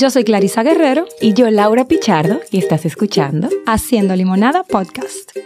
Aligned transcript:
Yo 0.00 0.10
soy 0.10 0.22
Clarisa 0.22 0.62
Guerrero 0.62 1.06
y 1.20 1.34
yo 1.34 1.50
Laura 1.50 1.88
Pichardo 1.88 2.40
y 2.52 2.58
estás 2.58 2.86
escuchando 2.86 3.48
Haciendo 3.66 4.14
Limonada 4.14 4.62
Podcast. 4.62 5.36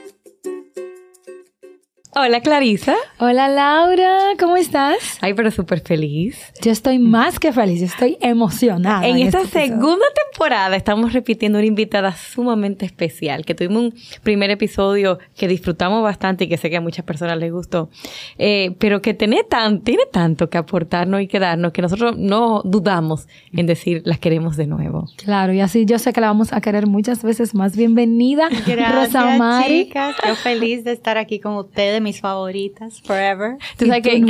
Hola 2.14 2.42
Clarisa. 2.42 2.94
Hola 3.18 3.48
Laura, 3.48 4.18
¿cómo 4.38 4.58
estás? 4.58 5.16
Ay, 5.22 5.32
pero 5.32 5.50
súper 5.50 5.80
feliz. 5.80 6.52
Yo 6.60 6.70
estoy 6.70 6.98
más 6.98 7.38
que 7.38 7.54
feliz, 7.54 7.80
estoy 7.80 8.18
emocionada. 8.20 9.08
En, 9.08 9.16
esta 9.16 9.46
segunda 9.46 10.04
temporada 10.30 10.76
estamos 10.76 11.14
repitiendo 11.14 11.58
una 11.58 11.66
invitada 11.66 12.14
sumamente 12.14 12.84
especial, 12.84 13.46
que 13.46 13.54
tuvimos 13.54 13.84
un 13.84 13.94
primer 14.22 14.50
episodio 14.50 15.20
que 15.34 15.48
disfrutamos 15.48 16.02
bastante 16.02 16.44
y 16.44 16.48
que 16.48 16.58
sé 16.58 16.68
que 16.68 16.76
a 16.76 16.82
muchas 16.82 17.02
personas 17.06 17.38
les 17.38 17.50
gustó, 17.50 17.88
eh, 18.36 18.76
pero 18.78 19.00
que 19.00 19.14
tiene, 19.14 19.42
tan, 19.42 19.80
tiene 19.80 20.02
tanto 20.04 20.50
que 20.50 20.58
aportarnos 20.58 21.22
y 21.22 21.28
que 21.28 21.38
darnos 21.38 21.72
que 21.72 21.80
nosotros 21.80 22.18
no 22.18 22.60
dudamos 22.62 23.26
en 23.54 23.64
decir 23.64 24.02
las 24.04 24.18
queremos 24.18 24.58
de 24.58 24.66
nuevo. 24.66 25.06
Claro, 25.16 25.54
y 25.54 25.60
así 25.60 25.86
yo 25.86 25.98
sé 25.98 26.12
que 26.12 26.20
la 26.20 26.26
vamos 26.26 26.52
a 26.52 26.60
querer 26.60 26.86
muchas 26.86 27.22
veces 27.22 27.54
más. 27.54 27.74
Bienvenida, 27.74 28.50
Gracias, 28.50 28.92
Rosa 28.94 29.64
chicas. 29.66 30.14
Yo 30.28 30.34
feliz 30.34 30.84
de 30.84 30.92
estar 30.92 31.16
aquí 31.16 31.40
con 31.40 31.54
ustedes 31.56 32.01
mis 32.02 32.20
favoritas, 32.20 33.00
forever. 33.02 33.56
Tú 33.78 33.86
sabes 33.86 34.02
que, 34.02 34.22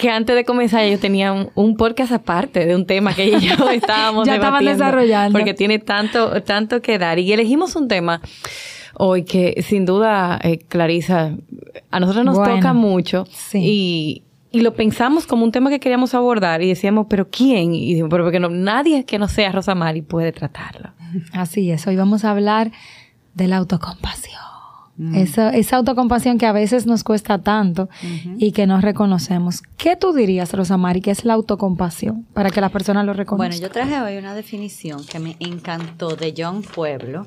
que, 0.00 0.10
antes 0.10 0.34
de 0.34 0.44
comenzar 0.44 0.86
yo 0.88 0.98
tenía 0.98 1.32
un, 1.32 1.76
podcast 1.76 2.12
aparte 2.12 2.66
de 2.66 2.74
un 2.74 2.86
tema 2.86 3.14
que 3.14 3.38
yo 3.40 3.70
estábamos 3.70 4.26
ya 4.26 4.36
estaban 4.36 4.64
desarrollando. 4.64 5.38
Porque 5.38 5.54
tiene 5.54 5.78
tanto, 5.78 6.42
tanto 6.42 6.82
que 6.82 6.98
dar. 6.98 7.18
Y 7.18 7.32
elegimos 7.32 7.76
un 7.76 7.88
tema 7.88 8.20
hoy 8.94 9.24
que 9.24 9.62
sin 9.62 9.84
duda, 9.84 10.38
eh, 10.42 10.58
Clarisa, 10.58 11.36
a 11.90 12.00
nosotros 12.00 12.24
nos 12.24 12.36
toca 12.36 12.72
mucho. 12.72 13.26
Y, 13.54 14.22
y 14.50 14.60
lo 14.60 14.74
pensamos 14.74 15.26
como 15.26 15.44
un 15.44 15.52
tema 15.52 15.70
que 15.70 15.78
queríamos 15.80 16.14
abordar 16.14 16.62
y 16.62 16.68
decíamos, 16.68 17.06
pero 17.08 17.28
¿quién? 17.28 17.74
Y 17.74 17.90
dijimos, 17.90 18.10
pero 18.10 18.24
porque 18.24 18.40
no, 18.40 18.48
nadie 18.48 19.04
que 19.04 19.18
no 19.18 19.28
sea 19.28 19.52
Rosa 19.52 19.74
Mari 19.74 20.02
puede 20.02 20.32
tratarlo. 20.32 20.90
Así 21.32 21.70
es, 21.70 21.86
hoy 21.86 21.96
vamos 21.96 22.24
a 22.24 22.30
hablar 22.30 22.72
de 23.34 23.48
la 23.48 23.58
autocompasión. 23.58 24.57
Mm. 24.98 25.14
Esa, 25.14 25.50
esa, 25.50 25.76
autocompasión 25.76 26.38
que 26.38 26.46
a 26.46 26.52
veces 26.52 26.84
nos 26.84 27.04
cuesta 27.04 27.38
tanto 27.38 27.88
y 28.36 28.50
que 28.50 28.66
no 28.66 28.80
reconocemos. 28.80 29.62
¿Qué 29.76 29.94
tú 29.94 30.12
dirías, 30.12 30.52
Rosamari, 30.52 31.00
que 31.00 31.12
es 31.12 31.24
la 31.24 31.34
autocompasión 31.34 32.24
para 32.34 32.50
que 32.50 32.60
las 32.60 32.72
personas 32.72 33.06
lo 33.06 33.12
reconozcan? 33.12 33.50
Bueno, 33.50 33.62
yo 33.62 33.70
traje 33.70 34.00
hoy 34.00 34.18
una 34.18 34.34
definición 34.34 35.06
que 35.06 35.20
me 35.20 35.36
encantó 35.38 36.16
de 36.16 36.34
John 36.36 36.62
Pueblo. 36.62 37.26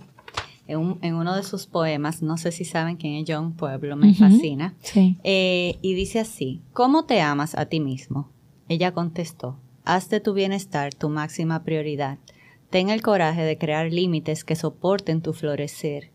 En, 0.68 1.16
uno 1.16 1.36
de 1.36 1.44
sus 1.44 1.66
poemas, 1.66 2.22
no 2.22 2.38
sé 2.38 2.52
si 2.52 2.64
saben 2.66 2.96
quién 2.96 3.16
es 3.16 3.26
John 3.28 3.54
Pueblo, 3.54 3.96
me 3.96 4.14
fascina. 4.14 4.76
Eh, 4.96 5.78
y 5.82 5.94
dice 5.96 6.20
así, 6.20 6.62
¿cómo 6.72 7.06
te 7.06 7.22
amas 7.22 7.56
a 7.56 7.66
ti 7.66 7.80
mismo? 7.80 8.30
Ella 8.70 8.94
contestó, 8.94 9.58
haz 9.84 10.10
de 10.10 10.22
tu 10.22 10.34
bienestar 10.34 10.94
tu 10.94 11.10
máxima 11.10 11.64
prioridad. 11.64 12.20
Ten 12.70 12.90
el 12.90 13.02
coraje 13.02 13.44
de 13.44 13.58
crear 13.58 13.92
límites 13.92 14.46
que 14.46 14.56
soporten 14.56 15.22
tu 15.22 15.34
florecer 15.34 16.12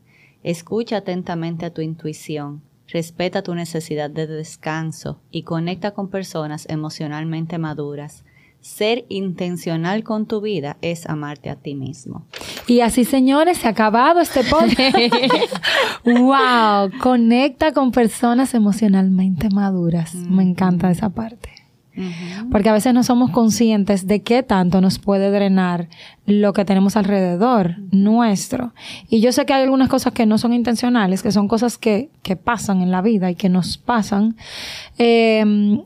Escucha 0.47 0.99
atentamente 0.99 1.67
a 1.67 1.71
tu 1.71 1.83
intuición, 1.83 2.63
respeta 2.87 3.43
tu 3.43 3.57
necesidad 3.57 4.09
de 4.09 4.29
descanso 4.29 5.21
y 5.33 5.43
conecta 5.43 5.91
con 5.91 6.09
personas 6.09 6.67
emocionalmente 6.69 7.59
maduras. 7.59 8.25
Ser 8.61 9.07
intencional 9.09 10.05
con 10.05 10.27
tu 10.27 10.41
vida 10.41 10.77
es 10.83 11.09
amarte 11.09 11.51
a 11.51 11.57
ti 11.57 11.75
mismo. 11.75 12.29
Y 12.69 12.79
así, 12.79 13.05
señores, 13.05 13.59
se 13.59 13.67
ha 13.67 13.71
acabado 13.71 14.21
este 14.21 14.45
podcast. 14.45 14.97
¡Wow! 16.05 16.93
Conecta 17.03 17.73
con 17.73 17.91
personas 17.91 18.55
emocionalmente 18.55 19.49
maduras. 19.51 20.15
Me 20.15 20.45
encanta 20.45 20.93
esa 20.93 21.11
parte. 21.11 21.56
Porque 22.51 22.69
a 22.69 22.73
veces 22.73 22.93
no 22.95 23.03
somos 23.03 23.31
conscientes 23.31 24.07
de 24.07 24.23
qué 24.23 24.43
tanto 24.43 24.81
nos 24.81 24.99
puede 24.99 25.31
drenar 25.31 25.89
lo 26.27 26.53
que 26.53 26.65
tenemos 26.65 26.97
alrededor 26.97 27.77
nuestro. 27.91 28.75
Y 29.09 29.21
yo 29.21 29.33
sé 29.33 29.47
que 29.47 29.55
hay 29.55 29.63
algunas 29.63 29.89
cosas 29.89 30.13
que 30.13 30.27
no 30.27 30.39
son 30.39 30.53
intencionales, 30.53 31.23
que 31.23 31.33
son 31.33 31.49
cosas 31.49 31.79
que, 31.79 32.11
que 32.23 32.37
pasan 32.37 32.83
en 32.83 32.91
la 32.91 33.03
vida 33.03 33.31
y 33.31 33.35
que 33.35 33.49
nos 33.49 33.79
pasan. 33.79 34.37
Em, 34.99 35.83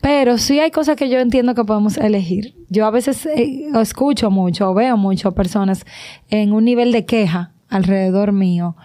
pero 0.00 0.36
sí 0.36 0.60
hay 0.60 0.70
cosas 0.70 0.96
que 0.96 1.08
yo 1.08 1.18
entiendo 1.18 1.54
que 1.54 1.64
podemos 1.64 1.96
elegir. 1.96 2.54
Yo 2.68 2.84
a 2.84 2.90
veces 2.90 3.24
eh, 3.24 3.68
escucho 3.80 4.30
mucho 4.30 4.70
o 4.70 4.74
veo 4.74 4.98
mucho 4.98 5.32
personas 5.32 5.86
en 6.28 6.52
un 6.52 6.66
nivel 6.66 6.92
de 6.92 7.06
queja 7.06 7.52
alrededor 7.70 8.32
mío 8.32 8.76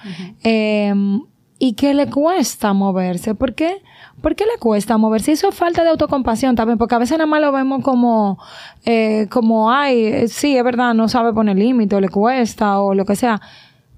em, 0.43 1.21
y 1.59 1.73
que 1.73 1.93
le 1.93 2.09
cuesta 2.09 2.71
moverse. 2.71 3.35
¿Por 3.35 3.53
qué? 3.53 3.81
¿Por 4.21 4.35
qué 4.35 4.45
le 4.45 4.57
cuesta 4.59 4.97
moverse? 4.97 5.31
Eso 5.31 5.49
es 5.49 5.55
falta 5.55 5.83
de 5.83 5.89
autocompasión 5.89 6.55
también, 6.55 6.77
porque 6.77 6.95
a 6.95 6.99
veces 6.99 7.17
nada 7.17 7.25
más 7.25 7.41
lo 7.41 7.51
vemos 7.51 7.83
como, 7.83 8.37
eh, 8.85 9.27
como, 9.29 9.71
ay, 9.71 10.03
eh, 10.05 10.27
sí, 10.27 10.57
es 10.57 10.63
verdad, 10.63 10.93
no 10.93 11.07
sabe 11.07 11.33
poner 11.33 11.57
límite, 11.57 11.95
o 11.95 11.99
le 11.99 12.09
cuesta, 12.09 12.79
o 12.79 12.93
lo 12.93 13.05
que 13.05 13.15
sea. 13.15 13.41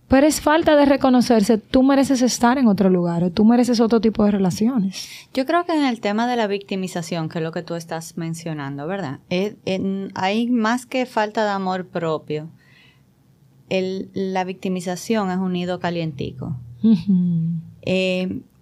Pero 0.07 0.27
es 0.27 0.41
falta 0.41 0.75
de 0.75 0.85
reconocerse, 0.85 1.57
tú 1.57 1.83
mereces 1.83 2.21
estar 2.21 2.57
en 2.57 2.67
otro 2.67 2.89
lugar, 2.89 3.23
o 3.23 3.31
tú 3.31 3.45
mereces 3.45 3.79
otro 3.79 4.01
tipo 4.01 4.25
de 4.25 4.31
relaciones. 4.31 5.07
Yo 5.33 5.45
creo 5.45 5.65
que 5.65 5.73
en 5.73 5.85
el 5.85 6.01
tema 6.01 6.27
de 6.27 6.35
la 6.35 6.47
victimización, 6.47 7.29
que 7.29 7.39
es 7.39 7.43
lo 7.43 7.51
que 7.51 7.63
tú 7.63 7.75
estás 7.75 8.17
mencionando, 8.17 8.87
¿verdad? 8.87 9.19
hay 10.15 10.49
más 10.49 10.85
que 10.85 11.05
falta 11.05 11.45
de 11.45 11.51
amor 11.51 11.87
propio. 11.87 12.49
El, 13.69 14.09
la 14.13 14.43
victimización 14.43 15.31
es 15.31 15.37
un 15.37 15.53
nido 15.53 15.79
calientico 15.79 16.57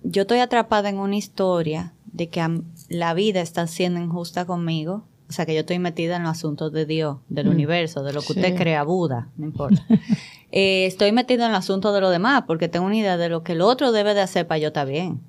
yo 0.03 0.23
estoy 0.23 0.39
atrapada 0.39 0.89
en 0.89 0.97
una 0.97 1.15
historia 1.15 1.93
de 2.05 2.29
que 2.29 2.45
la 2.89 3.13
vida 3.13 3.41
está 3.41 3.67
siendo 3.67 3.99
injusta 3.99 4.45
conmigo. 4.45 5.03
O 5.29 5.31
sea, 5.31 5.45
que 5.45 5.53
yo 5.53 5.59
estoy 5.59 5.77
metida 5.77 6.15
en 6.15 6.23
los 6.23 6.31
asuntos 6.31 6.71
de 6.73 6.87
Dios, 6.87 7.17
del 7.29 7.47
mm. 7.47 7.51
universo, 7.51 8.03
de 8.03 8.13
lo 8.13 8.21
que 8.21 8.33
usted 8.33 8.55
crea, 8.55 8.83
Buda, 8.83 9.29
no 9.37 9.45
importa. 9.45 9.85
Eh, 10.51 10.87
estoy 10.87 11.11
metida 11.11 11.45
en 11.45 11.51
los 11.51 11.59
asuntos 11.59 11.93
de 11.93 12.01
lo 12.01 12.09
demás 12.09 12.45
porque 12.47 12.67
tengo 12.67 12.87
una 12.87 12.95
idea 12.95 13.17
de 13.17 13.29
lo 13.29 13.43
que 13.43 13.51
el 13.51 13.61
otro 13.61 13.91
debe 13.91 14.15
de 14.15 14.21
hacer 14.21 14.47
para 14.47 14.57
yo 14.57 14.69
estar 14.69 14.87
bien. 14.87 15.21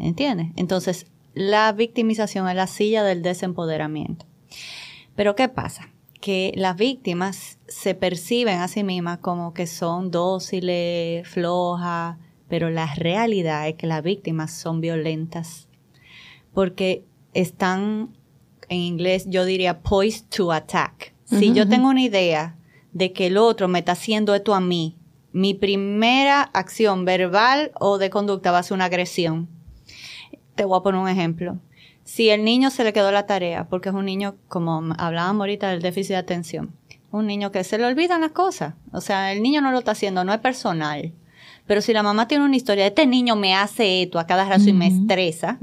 ¿Entiendes? 0.00 0.52
Entonces, 0.56 1.06
la 1.34 1.70
victimización 1.72 2.48
es 2.48 2.56
la 2.56 2.66
silla 2.66 3.04
del 3.04 3.20
desempoderamiento. 3.20 4.24
Pero 5.16 5.34
¿qué 5.34 5.50
pasa? 5.50 5.90
Que 6.18 6.52
las 6.56 6.76
víctimas 6.76 7.58
se 7.68 7.94
perciben 7.94 8.60
a 8.60 8.68
sí 8.68 8.84
mismas 8.84 9.18
como 9.18 9.52
que 9.52 9.66
son 9.66 10.10
dóciles, 10.10 11.28
flojas, 11.28 12.16
pero 12.54 12.70
la 12.70 12.94
realidad 12.94 13.66
es 13.66 13.74
que 13.74 13.88
las 13.88 14.04
víctimas 14.04 14.52
son 14.52 14.80
violentas 14.80 15.66
porque 16.52 17.04
están, 17.32 18.16
en 18.68 18.78
inglés 18.78 19.26
yo 19.28 19.44
diría, 19.44 19.80
poised 19.80 20.26
to 20.28 20.52
attack. 20.52 21.14
Si 21.24 21.52
yo 21.52 21.68
tengo 21.68 21.88
una 21.88 22.02
idea 22.02 22.56
de 22.92 23.12
que 23.12 23.26
el 23.26 23.38
otro 23.38 23.66
me 23.66 23.80
está 23.80 23.90
haciendo 23.90 24.36
esto 24.36 24.54
a 24.54 24.60
mí, 24.60 24.96
mi 25.32 25.52
primera 25.52 26.42
acción 26.42 27.04
verbal 27.04 27.72
o 27.80 27.98
de 27.98 28.10
conducta 28.10 28.52
va 28.52 28.58
a 28.58 28.62
ser 28.62 28.76
una 28.76 28.84
agresión. 28.84 29.48
Te 30.54 30.64
voy 30.64 30.78
a 30.78 30.82
poner 30.84 31.00
un 31.00 31.08
ejemplo. 31.08 31.58
Si 32.04 32.30
el 32.30 32.44
niño 32.44 32.70
se 32.70 32.84
le 32.84 32.92
quedó 32.92 33.10
la 33.10 33.26
tarea, 33.26 33.66
porque 33.68 33.88
es 33.88 33.96
un 33.96 34.04
niño, 34.04 34.36
como 34.46 34.94
hablábamos 34.96 35.40
ahorita 35.40 35.70
del 35.70 35.82
déficit 35.82 36.10
de 36.10 36.18
atención, 36.18 36.72
un 37.10 37.26
niño 37.26 37.50
que 37.50 37.64
se 37.64 37.78
le 37.78 37.84
olvidan 37.84 38.20
las 38.20 38.30
cosas. 38.30 38.74
O 38.92 39.00
sea, 39.00 39.32
el 39.32 39.42
niño 39.42 39.60
no 39.60 39.72
lo 39.72 39.80
está 39.80 39.90
haciendo, 39.90 40.22
no 40.22 40.32
es 40.32 40.38
personal. 40.38 41.14
Pero 41.66 41.80
si 41.80 41.92
la 41.92 42.02
mamá 42.02 42.28
tiene 42.28 42.44
una 42.44 42.56
historia, 42.56 42.86
este 42.86 43.06
niño 43.06 43.36
me 43.36 43.54
hace 43.54 44.02
esto 44.02 44.18
a 44.18 44.26
cada 44.26 44.44
rato 44.48 44.64
y 44.68 44.72
me 44.72 44.86
estresa, 44.86 45.58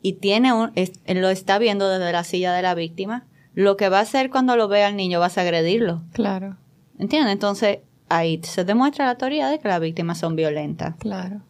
y 0.00 0.14
tiene 0.14 0.52
un, 0.52 0.72
lo 1.06 1.30
está 1.30 1.58
viendo 1.58 1.88
desde 1.88 2.12
la 2.12 2.24
silla 2.24 2.52
de 2.52 2.62
la 2.62 2.74
víctima, 2.74 3.24
lo 3.54 3.76
que 3.76 3.88
va 3.88 3.98
a 3.98 4.02
hacer 4.02 4.30
cuando 4.30 4.56
lo 4.56 4.68
vea 4.68 4.88
el 4.88 4.96
niño 4.96 5.20
va 5.20 5.26
a 5.26 5.40
agredirlo. 5.40 6.02
Claro. 6.12 6.56
¿Entiendes? 6.98 7.32
Entonces, 7.32 7.78
ahí 8.08 8.40
se 8.42 8.64
demuestra 8.64 9.06
la 9.06 9.16
teoría 9.16 9.48
de 9.48 9.58
que 9.58 9.68
las 9.68 9.80
víctimas 9.80 10.18
son 10.18 10.36
violentas. 10.36 10.94
Claro. 10.98 11.42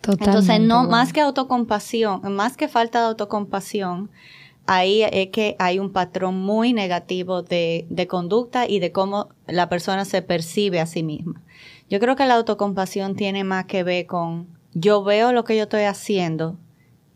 Totalmente 0.00 0.30
Entonces, 0.30 0.60
no, 0.60 0.84
más 0.84 1.12
que 1.12 1.20
autocompasión, 1.20 2.20
más 2.34 2.56
que 2.56 2.68
falta 2.68 3.00
de 3.00 3.06
autocompasión, 3.06 4.10
ahí 4.66 5.02
es 5.02 5.28
que 5.30 5.56
hay 5.58 5.78
un 5.78 5.92
patrón 5.92 6.40
muy 6.40 6.72
negativo 6.72 7.42
de, 7.42 7.86
de 7.88 8.06
conducta 8.06 8.68
y 8.68 8.80
de 8.80 8.92
cómo 8.92 9.28
la 9.46 9.68
persona 9.68 10.04
se 10.04 10.22
percibe 10.22 10.80
a 10.80 10.86
sí 10.86 11.02
misma. 11.02 11.42
Yo 11.90 12.00
creo 12.00 12.16
que 12.16 12.24
la 12.26 12.34
autocompasión 12.34 13.14
tiene 13.14 13.44
más 13.44 13.66
que 13.66 13.82
ver 13.82 14.06
con 14.06 14.48
yo 14.74 15.04
veo 15.04 15.32
lo 15.32 15.44
que 15.44 15.56
yo 15.56 15.64
estoy 15.64 15.82
haciendo 15.82 16.56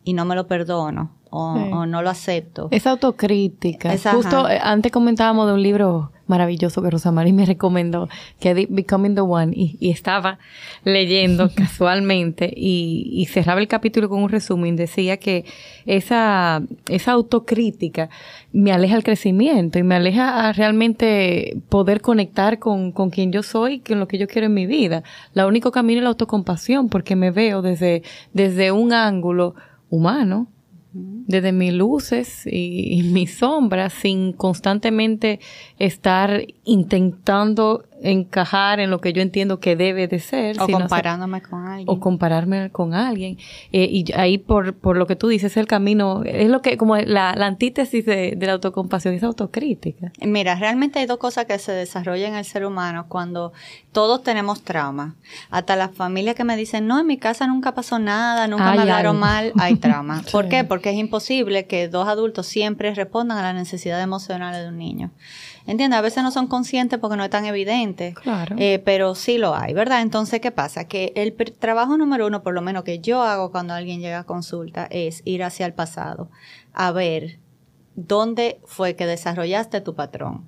y 0.04 0.12
no 0.12 0.24
me 0.24 0.34
lo 0.34 0.46
perdono 0.46 1.10
o, 1.30 1.84
no 1.86 2.02
lo 2.02 2.08
acepto. 2.08 2.68
Esa 2.70 2.90
autocrítica. 2.90 3.94
Justo 4.12 4.48
eh, 4.48 4.58
antes 4.62 4.90
comentábamos 4.92 5.46
de 5.48 5.54
un 5.54 5.62
libro 5.62 6.12
maravilloso 6.28 6.82
que 6.82 6.90
Rosa 6.90 7.10
María 7.10 7.32
me 7.32 7.46
recomendó, 7.46 8.08
que 8.38 8.50
es 8.50 8.66
Becoming 8.68 9.14
the 9.14 9.22
One, 9.22 9.52
y, 9.54 9.90
estaba 9.90 10.38
leyendo 10.84 11.50
casualmente 11.54 12.52
y, 12.54 13.26
cerraba 13.30 13.60
el 13.60 13.68
capítulo 13.68 14.08
con 14.08 14.22
un 14.22 14.28
resumen. 14.28 14.76
Decía 14.76 15.16
que 15.16 15.44
esa, 15.86 16.62
esa 16.88 17.12
autocrítica 17.12 18.10
me 18.52 18.72
aleja 18.72 18.94
al 18.94 19.04
crecimiento 19.04 19.78
y 19.78 19.82
me 19.82 19.94
aleja 19.94 20.48
a 20.48 20.52
realmente 20.52 21.56
poder 21.68 22.00
conectar 22.00 22.58
con, 22.58 22.92
con 22.92 23.10
quien 23.10 23.32
yo 23.32 23.42
soy 23.42 23.74
y 23.74 23.80
con 23.80 23.98
lo 23.98 24.08
que 24.08 24.18
yo 24.18 24.28
quiero 24.28 24.46
en 24.46 24.54
mi 24.54 24.66
vida. 24.66 25.02
La 25.32 25.46
único 25.46 25.72
camino 25.72 25.98
es 25.98 26.04
la 26.04 26.10
autocompasión 26.10 26.88
porque 26.88 27.16
me 27.16 27.30
veo 27.30 27.62
desde, 27.62 28.02
desde 28.32 28.72
un 28.72 28.92
ángulo 28.92 29.54
humano 29.90 30.48
desde 30.92 31.52
mis 31.52 31.72
luces 31.72 32.46
y, 32.46 33.02
mis 33.12 33.38
sombras 33.38 33.92
sin 33.92 34.32
constantemente 34.32 35.40
estar 35.78 36.46
intentando 36.64 37.84
encajar 38.02 38.80
en 38.80 38.90
lo 38.90 39.00
que 39.00 39.12
yo 39.12 39.22
entiendo 39.22 39.60
que 39.60 39.76
debe 39.76 40.08
de 40.08 40.18
ser. 40.18 40.60
O 40.60 40.68
comparándome 40.68 41.42
con 41.42 41.66
alguien. 41.66 41.88
O 41.88 42.00
compararme 42.00 42.70
con 42.70 42.94
alguien. 42.94 43.38
Eh, 43.72 43.88
y 43.90 44.12
ahí 44.12 44.38
por, 44.38 44.74
por 44.74 44.96
lo 44.96 45.06
que 45.06 45.16
tú 45.16 45.28
dices, 45.28 45.56
el 45.56 45.66
camino, 45.66 46.22
es 46.24 46.48
lo 46.48 46.62
que, 46.62 46.76
como 46.76 46.96
la, 46.96 47.30
antítesis 47.30 48.04
de, 48.04 48.36
la 48.40 48.52
autocompasión, 48.52 49.14
es 49.14 49.22
autocrítica. 49.22 50.12
Mira, 50.20 50.54
realmente 50.54 50.98
hay 50.98 51.06
dos 51.06 51.18
cosas 51.18 51.46
que 51.46 51.58
se 51.58 51.72
desarrollan 51.72 52.32
en 52.32 52.38
el 52.38 52.44
ser 52.44 52.64
humano 52.64 53.06
cuando 53.08 53.52
todos 53.92 54.22
tenemos 54.22 54.62
trauma. 54.62 55.16
Hasta 55.50 55.76
las 55.76 55.92
familias 55.92 56.34
que 56.34 56.44
me 56.44 56.56
dicen, 56.56 56.86
no, 56.86 57.00
en 57.00 57.06
mi 57.06 57.18
casa 57.18 57.46
nunca 57.46 57.74
pasó 57.74 57.98
nada, 57.98 58.46
nunca 58.48 58.72
me 58.72 58.80
hablaron 58.82 59.18
mal, 59.18 59.52
hay 59.58 59.76
trauma. 59.76 60.22
¿Por 60.32 60.48
qué? 60.48 60.64
Porque 60.64 60.90
es 60.90 60.96
imposible 60.96 61.66
que 61.66 61.88
dos 61.88 62.08
adultos 62.08 62.46
siempre 62.46 62.94
respondan 62.94 63.38
a 63.38 63.42
las 63.42 63.54
necesidades 63.54 64.04
emocionales 64.04 64.62
de 64.62 64.68
un 64.68 64.78
niño. 64.78 65.10
¿Entiendes? 65.68 65.98
A 65.98 66.00
veces 66.02 66.22
no 66.22 66.30
son 66.30 66.46
conscientes 66.46 66.98
porque 66.98 67.18
no 67.18 67.24
es 67.24 67.28
tan 67.28 67.44
evidente. 67.44 68.14
Claro. 68.14 68.56
Eh, 68.58 68.80
pero 68.82 69.14
sí 69.14 69.36
lo 69.36 69.54
hay, 69.54 69.74
¿verdad? 69.74 70.00
Entonces, 70.00 70.40
¿qué 70.40 70.50
pasa? 70.50 70.88
Que 70.88 71.12
el 71.14 71.34
trabajo 71.34 71.98
número 71.98 72.26
uno, 72.26 72.42
por 72.42 72.54
lo 72.54 72.62
menos 72.62 72.84
que 72.84 73.00
yo 73.00 73.22
hago 73.22 73.52
cuando 73.52 73.74
alguien 73.74 74.00
llega 74.00 74.20
a 74.20 74.24
consulta, 74.24 74.88
es 74.90 75.20
ir 75.26 75.44
hacia 75.44 75.66
el 75.66 75.74
pasado, 75.74 76.30
a 76.72 76.90
ver 76.90 77.38
dónde 77.96 78.62
fue 78.64 78.96
que 78.96 79.04
desarrollaste 79.04 79.82
tu 79.82 79.94
patrón. 79.94 80.46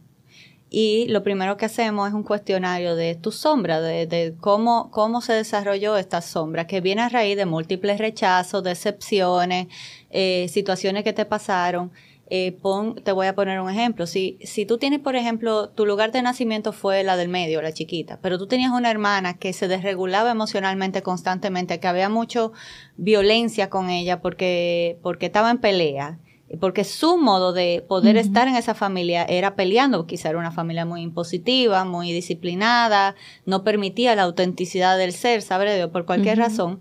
Y 0.70 1.06
lo 1.08 1.22
primero 1.22 1.58
que 1.58 1.66
hacemos 1.66 2.08
es 2.08 2.14
un 2.14 2.22
cuestionario 2.22 2.96
de 2.96 3.14
tu 3.14 3.30
sombra, 3.30 3.82
de, 3.82 4.34
cómo, 4.40 4.90
cómo 4.90 5.20
se 5.20 5.34
desarrolló 5.34 5.98
esta 5.98 6.22
sombra, 6.22 6.66
que 6.66 6.80
viene 6.80 7.02
a 7.02 7.10
raíz 7.10 7.36
de 7.36 7.44
múltiples 7.44 7.98
rechazos, 7.98 8.64
decepciones, 8.64 9.66
eh, 10.08 10.46
situaciones 10.48 11.04
que 11.04 11.12
te 11.12 11.26
pasaron 11.26 11.90
eh, 12.30 12.56
te 13.02 13.12
voy 13.12 13.26
a 13.26 13.34
poner 13.34 13.60
un 13.60 13.68
ejemplo. 13.68 14.06
Si, 14.06 14.38
si 14.42 14.64
tú 14.64 14.78
tienes, 14.78 15.00
por 15.00 15.16
ejemplo, 15.16 15.68
tu 15.68 15.84
lugar 15.84 16.12
de 16.12 16.22
nacimiento 16.22 16.72
fue 16.72 17.02
la 17.02 17.16
del 17.16 17.28
medio, 17.28 17.60
la 17.60 17.72
chiquita, 17.72 18.20
pero 18.22 18.38
tú 18.38 18.46
tenías 18.46 18.70
una 18.70 18.90
hermana 18.90 19.36
que 19.36 19.52
se 19.52 19.66
desregulaba 19.66 20.30
emocionalmente 20.30 21.02
constantemente, 21.02 21.80
que 21.80 21.88
había 21.88 22.08
mucha 22.08 22.50
violencia 22.96 23.68
con 23.68 23.90
ella 23.90 24.20
porque, 24.20 24.98
porque 25.02 25.26
estaba 25.26 25.50
en 25.50 25.58
pelea, 25.58 26.20
porque 26.60 26.84
su 26.84 27.16
modo 27.16 27.52
de 27.52 27.84
poder 27.86 28.16
estar 28.16 28.48
en 28.48 28.56
esa 28.56 28.74
familia 28.74 29.24
era 29.24 29.54
peleando, 29.54 30.06
quizá 30.06 30.30
era 30.30 30.38
una 30.38 30.50
familia 30.50 30.84
muy 30.84 31.02
impositiva, 31.02 31.84
muy 31.84 32.12
disciplinada, 32.12 33.14
no 33.44 33.62
permitía 33.62 34.16
la 34.16 34.22
autenticidad 34.22 34.98
del 34.98 35.12
ser, 35.12 35.42
¿sabes? 35.42 35.86
Por 35.88 36.06
cualquier 36.06 36.38
razón 36.38 36.80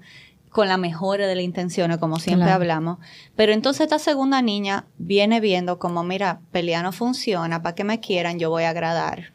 con 0.59 0.67
la 0.67 0.75
mejora 0.75 1.25
de 1.25 1.35
las 1.35 1.43
intenciones, 1.45 1.99
como 1.99 2.19
siempre 2.19 2.51
hablamos. 2.51 2.97
Pero 3.37 3.53
entonces 3.53 3.83
esta 3.83 3.97
segunda 3.97 4.41
niña 4.41 4.87
viene 4.97 5.39
viendo 5.39 5.79
como, 5.79 6.03
mira, 6.03 6.41
pelea 6.51 6.83
no 6.83 6.91
funciona, 6.91 7.61
para 7.61 7.75
que 7.75 7.85
me 7.85 8.01
quieran, 8.01 8.39
yo 8.39 8.49
voy 8.49 8.63
a 8.63 8.71
agradar. 8.71 9.31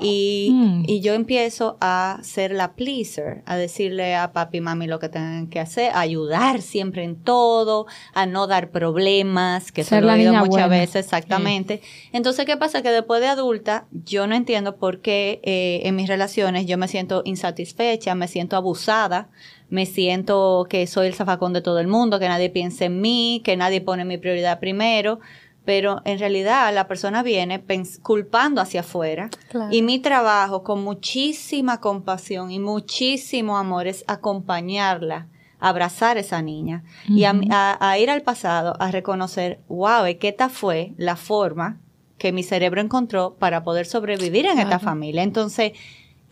Y, 0.00 0.48
mm. 0.54 0.84
y, 0.86 1.00
yo 1.00 1.12
empiezo 1.12 1.76
a 1.82 2.20
ser 2.22 2.52
la 2.52 2.72
pleaser, 2.72 3.42
a 3.44 3.56
decirle 3.56 4.14
a 4.14 4.32
papi 4.32 4.58
y 4.58 4.60
mami 4.62 4.86
lo 4.86 4.98
que 4.98 5.10
tienen 5.10 5.48
que 5.48 5.60
hacer, 5.60 5.90
a 5.92 6.00
ayudar 6.00 6.62
siempre 6.62 7.04
en 7.04 7.16
todo, 7.16 7.86
a 8.14 8.24
no 8.24 8.46
dar 8.46 8.70
problemas, 8.70 9.72
que 9.72 9.84
se 9.84 10.00
lo 10.00 10.08
he 10.08 10.14
oído 10.14 10.32
muchas 10.34 10.70
veces, 10.70 11.04
exactamente. 11.04 11.82
Entonces, 12.12 12.46
¿qué 12.46 12.56
pasa? 12.56 12.80
Que 12.80 12.90
después 12.90 13.20
de 13.20 13.28
adulta, 13.28 13.88
yo 13.90 14.26
no 14.26 14.34
entiendo 14.34 14.76
por 14.76 15.02
qué 15.02 15.40
eh, 15.42 15.82
en 15.84 15.96
mis 15.96 16.08
relaciones 16.08 16.64
yo 16.64 16.78
me 16.78 16.88
siento 16.88 17.20
insatisfecha, 17.26 18.14
me 18.14 18.28
siento 18.28 18.56
abusada, 18.56 19.28
me 19.68 19.86
siento 19.86 20.66
que 20.68 20.86
soy 20.86 21.08
el 21.08 21.14
zafacón 21.14 21.52
de 21.52 21.62
todo 21.62 21.78
el 21.78 21.88
mundo, 21.88 22.18
que 22.18 22.28
nadie 22.28 22.50
piensa 22.50 22.84
en 22.84 23.00
mí, 23.00 23.42
que 23.44 23.56
nadie 23.56 23.80
pone 23.80 24.04
mi 24.04 24.18
prioridad 24.18 24.60
primero, 24.60 25.18
pero 25.64 26.00
en 26.04 26.18
realidad 26.18 26.72
la 26.72 26.86
persona 26.86 27.22
viene 27.22 27.62
culpando 28.02 28.60
hacia 28.60 28.80
afuera. 28.80 29.28
Y 29.70 29.82
mi 29.82 29.98
trabajo 29.98 30.62
con 30.62 30.82
muchísima 30.84 31.80
compasión 31.80 32.50
y 32.50 32.60
muchísimo 32.60 33.58
amor 33.58 33.86
es 33.86 34.04
acompañarla 34.06 35.26
abrazar 35.58 36.16
a 36.16 36.20
esa 36.20 36.42
niña 36.42 36.84
y 37.08 37.24
a, 37.24 37.98
ir 37.98 38.10
al 38.10 38.22
pasado 38.22 38.76
a 38.78 38.90
reconocer, 38.90 39.60
wow, 39.68 40.04
que 40.20 40.28
esta 40.28 40.48
fue 40.48 40.92
la 40.96 41.16
forma 41.16 41.80
que 42.18 42.32
mi 42.32 42.42
cerebro 42.42 42.80
encontró 42.80 43.36
para 43.38 43.62
poder 43.62 43.86
sobrevivir 43.86 44.46
en 44.46 44.58
esta 44.58 44.78
familia. 44.78 45.22
Entonces, 45.22 45.72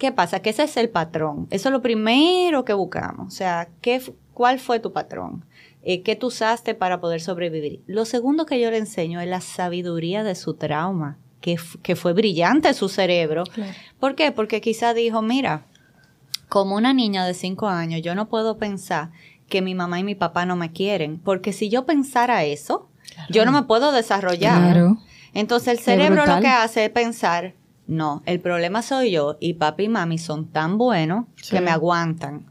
¿Qué 0.05 0.13
pasa? 0.13 0.41
Que 0.41 0.51
ese 0.51 0.65
es 0.65 0.77
el 0.77 0.91
patrón. 0.91 1.47
Eso 1.49 1.71
es 1.71 1.73
lo 1.73 1.81
primero 1.81 2.67
que 2.67 2.75
buscamos. 2.75 3.27
O 3.27 3.31
sea, 3.35 3.71
¿qué, 3.81 4.03
¿cuál 4.35 4.59
fue 4.59 4.79
tu 4.79 4.93
patrón? 4.93 5.47
Eh, 5.83 6.03
¿Qué 6.03 6.15
tú 6.15 6.27
usaste 6.27 6.75
para 6.75 7.01
poder 7.01 7.23
sobrevivir? 7.23 7.81
Lo 7.87 8.05
segundo 8.05 8.45
que 8.45 8.61
yo 8.61 8.71
le 8.71 8.77
enseño 8.77 9.23
es 9.23 9.29
la 9.29 9.41
sabiduría 9.41 10.23
de 10.23 10.35
su 10.35 10.57
trauma, 10.57 11.17
que, 11.41 11.57
que 11.83 11.97
fue 11.97 12.13
brillante 12.13 12.75
su 12.75 12.91
cerebro. 12.91 13.45
¿Por 13.99 14.15
qué? 14.15 14.31
Porque 14.31 14.61
quizá 14.61 14.93
dijo, 14.93 15.23
mira, 15.23 15.65
como 16.51 16.77
una 16.77 16.93
niña 16.93 17.25
de 17.25 17.33
cinco 17.33 17.69
años, 17.69 18.03
yo 18.03 18.15
no 18.15 18.29
puedo 18.29 18.59
pensar 18.59 19.11
que 19.49 19.63
mi 19.63 19.75
mamá 19.75 20.01
y 20.01 20.05
mi 20.05 20.15
papá 20.15 20.45
no 20.45 20.55
me 20.55 20.71
quieren, 20.71 21.19
porque 21.19 21.55
si 21.55 21.71
yo 21.71 21.87
pensara 21.87 22.45
eso, 22.45 22.91
yo 23.31 23.47
no 23.47 23.53
me 23.53 23.63
puedo 23.63 23.91
desarrollar. 23.91 24.77
Entonces 25.33 25.69
el 25.69 25.79
cerebro 25.79 26.27
lo 26.27 26.41
que 26.41 26.49
hace 26.49 26.85
es 26.85 26.91
pensar, 26.91 27.55
no, 27.87 28.23
el 28.27 28.41
problema 28.41 28.83
soy 28.83 29.11
yo 29.11 29.37
y 29.41 29.55
papi 29.55 29.85
y 29.85 29.89
mami 29.89 30.19
son 30.19 30.47
tan 30.47 30.79
buenos 30.79 31.27
que 31.51 31.61
me 31.61 31.71
aguantan. 31.71 32.47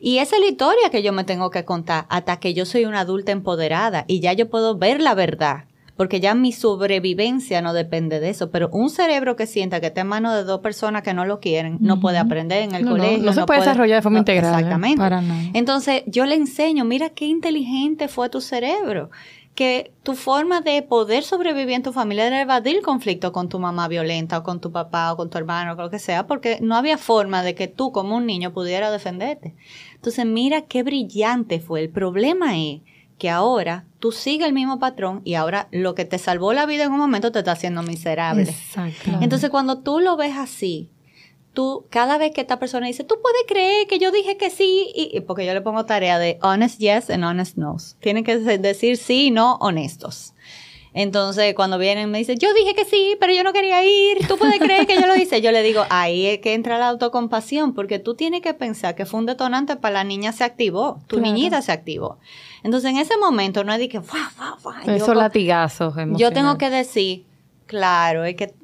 Y 0.00 0.18
esa 0.18 0.36
es 0.36 0.42
la 0.42 0.48
historia 0.48 0.90
que 0.90 1.02
yo 1.02 1.12
me 1.12 1.24
tengo 1.24 1.50
que 1.50 1.64
contar 1.64 2.06
hasta 2.08 2.38
que 2.38 2.52
yo 2.52 2.66
soy 2.66 2.84
una 2.84 3.00
adulta 3.00 3.32
empoderada 3.32 4.04
y 4.06 4.20
ya 4.20 4.32
yo 4.32 4.50
puedo 4.50 4.76
ver 4.76 5.00
la 5.00 5.14
verdad. 5.14 5.64
Porque 5.96 6.18
ya 6.18 6.34
mi 6.34 6.50
sobrevivencia 6.50 7.62
no 7.62 7.72
depende 7.72 8.18
de 8.18 8.28
eso. 8.28 8.50
Pero 8.50 8.68
un 8.72 8.90
cerebro 8.90 9.36
que 9.36 9.46
sienta 9.46 9.80
que 9.80 9.86
está 9.86 10.00
en 10.00 10.08
manos 10.08 10.34
de 10.34 10.42
dos 10.42 10.58
personas 10.58 11.02
que 11.02 11.14
no 11.14 11.24
lo 11.24 11.38
quieren, 11.38 11.78
no 11.80 12.00
puede 12.00 12.18
aprender 12.18 12.64
en 12.64 12.74
el 12.74 12.84
colegio. 12.84 13.24
No, 13.24 13.32
se 13.32 13.46
puede, 13.46 13.60
desarrollar 13.60 13.98
de 13.98 14.02
forma 14.02 14.18
integral. 14.18 14.54
¿eh? 14.54 14.56
Exactamente. 14.56 15.56
Entonces, 15.56 16.02
yo 16.06 16.26
le 16.26 16.34
enseño, 16.34 16.84
mira 16.84 17.10
qué 17.10 17.26
inteligente 17.26 18.08
fue 18.08 18.28
tu 18.28 18.40
cerebro 18.40 19.10
que 19.54 19.92
tu 20.02 20.14
forma 20.14 20.60
de 20.60 20.82
poder 20.82 21.22
sobrevivir 21.22 21.74
en 21.74 21.82
tu 21.82 21.92
familia 21.92 22.26
era 22.26 22.40
evadir 22.40 22.82
conflicto 22.82 23.32
con 23.32 23.48
tu 23.48 23.60
mamá 23.60 23.86
violenta 23.86 24.38
o 24.38 24.42
con 24.42 24.60
tu 24.60 24.72
papá 24.72 25.12
o 25.12 25.16
con 25.16 25.30
tu 25.30 25.38
hermano 25.38 25.72
o 25.72 25.76
lo 25.76 25.90
que 25.90 26.00
sea, 26.00 26.26
porque 26.26 26.58
no 26.60 26.74
había 26.74 26.98
forma 26.98 27.42
de 27.42 27.54
que 27.54 27.68
tú 27.68 27.92
como 27.92 28.16
un 28.16 28.26
niño 28.26 28.52
pudieras 28.52 28.90
defenderte. 28.90 29.54
Entonces 29.94 30.26
mira 30.26 30.62
qué 30.62 30.82
brillante 30.82 31.60
fue. 31.60 31.82
El 31.82 31.90
problema 31.90 32.58
es 32.58 32.80
que 33.16 33.30
ahora 33.30 33.84
tú 34.00 34.10
sigues 34.10 34.48
el 34.48 34.54
mismo 34.54 34.80
patrón 34.80 35.22
y 35.24 35.34
ahora 35.34 35.68
lo 35.70 35.94
que 35.94 36.04
te 36.04 36.18
salvó 36.18 36.52
la 36.52 36.66
vida 36.66 36.84
en 36.84 36.92
un 36.92 36.98
momento 36.98 37.30
te 37.30 37.38
está 37.38 37.52
haciendo 37.52 37.82
miserable. 37.84 38.52
Entonces 39.20 39.50
cuando 39.50 39.78
tú 39.78 40.00
lo 40.00 40.16
ves 40.16 40.36
así, 40.36 40.90
tú, 41.54 41.86
cada 41.88 42.18
vez 42.18 42.32
que 42.32 42.42
esta 42.42 42.58
persona 42.58 42.86
dice, 42.86 43.04
tú 43.04 43.16
puedes 43.22 43.42
creer 43.48 43.86
que 43.86 43.98
yo 43.98 44.10
dije 44.10 44.36
que 44.36 44.50
sí, 44.50 44.92
y, 44.94 45.20
porque 45.20 45.46
yo 45.46 45.54
le 45.54 45.62
pongo 45.62 45.86
tarea 45.86 46.18
de 46.18 46.38
honest 46.42 46.78
yes 46.78 47.08
and 47.08 47.24
honest 47.24 47.56
no. 47.56 47.76
Tienen 48.00 48.24
que 48.24 48.36
decir 48.36 48.98
sí 48.98 49.26
y 49.26 49.30
no 49.30 49.54
honestos. 49.56 50.34
Entonces, 50.96 51.54
cuando 51.56 51.76
vienen 51.76 52.08
me 52.10 52.18
dicen, 52.18 52.38
yo 52.38 52.54
dije 52.54 52.74
que 52.74 52.84
sí, 52.84 53.16
pero 53.18 53.32
yo 53.32 53.42
no 53.42 53.52
quería 53.52 53.84
ir, 53.84 54.28
tú 54.28 54.38
puedes 54.38 54.60
creer 54.60 54.86
que 54.86 54.94
yo 54.94 55.06
lo 55.06 55.16
hice. 55.16 55.40
Yo 55.40 55.50
le 55.50 55.64
digo, 55.64 55.84
ahí 55.90 56.26
es 56.26 56.38
que 56.38 56.54
entra 56.54 56.78
la 56.78 56.88
autocompasión, 56.88 57.74
porque 57.74 57.98
tú 57.98 58.14
tienes 58.14 58.42
que 58.42 58.54
pensar 58.54 58.94
que 58.94 59.04
fue 59.04 59.18
un 59.18 59.26
detonante 59.26 59.74
para 59.74 59.94
la 59.94 60.04
niña 60.04 60.30
se 60.30 60.44
activó, 60.44 61.00
tu 61.08 61.20
niñita 61.20 61.62
se 61.62 61.72
activó. 61.72 62.18
Entonces, 62.62 62.90
en 62.90 62.98
ese 62.98 63.16
momento 63.16 63.64
no 63.64 63.72
es 63.72 63.80
de 63.80 63.88
que, 63.88 64.00
Esos 64.86 65.16
latigazos 65.16 65.94
Yo 66.16 66.32
tengo 66.32 66.58
que 66.58 66.70
decir, 66.70 67.26
claro, 67.66 68.24
es 68.24 68.36
que 68.36 68.54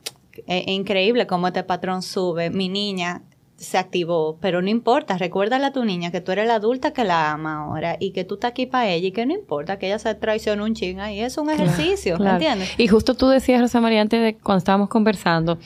es, 0.46 0.68
increíble 0.68 1.26
cómo 1.26 1.48
este 1.48 1.62
patrón 1.62 2.02
sube. 2.02 2.50
Mi 2.50 2.68
niña 2.68 3.22
se 3.56 3.76
activó, 3.76 4.38
pero 4.40 4.62
no 4.62 4.70
importa, 4.70 5.18
recuérdale 5.18 5.66
a 5.66 5.72
tu 5.72 5.84
niña 5.84 6.10
que 6.10 6.22
tú 6.22 6.32
eres 6.32 6.46
la 6.46 6.54
adulta 6.54 6.92
que 6.92 7.04
la 7.04 7.30
ama 7.30 7.64
ahora 7.64 7.98
y 8.00 8.12
que 8.12 8.24
tú 8.24 8.36
estás 8.36 8.52
aquí 8.52 8.64
para 8.64 8.88
ella 8.88 9.08
y 9.08 9.12
que 9.12 9.26
no 9.26 9.34
importa 9.34 9.78
que 9.78 9.86
ella 9.86 9.98
se 9.98 10.14
traicione 10.14 10.62
un 10.62 10.74
ching 10.74 10.98
ahí, 10.98 11.20
es 11.20 11.36
un 11.36 11.50
ejercicio, 11.50 12.16
¿entiendes? 12.16 12.70
Y 12.78 12.88
justo 12.88 13.14
tú 13.14 13.28
decías, 13.28 13.60
Rosa 13.60 13.82
María, 13.82 14.00
antes 14.00 14.22
de 14.22 14.38
cuando 14.38 14.58
estábamos 14.58 14.88
conversando, 14.88 15.58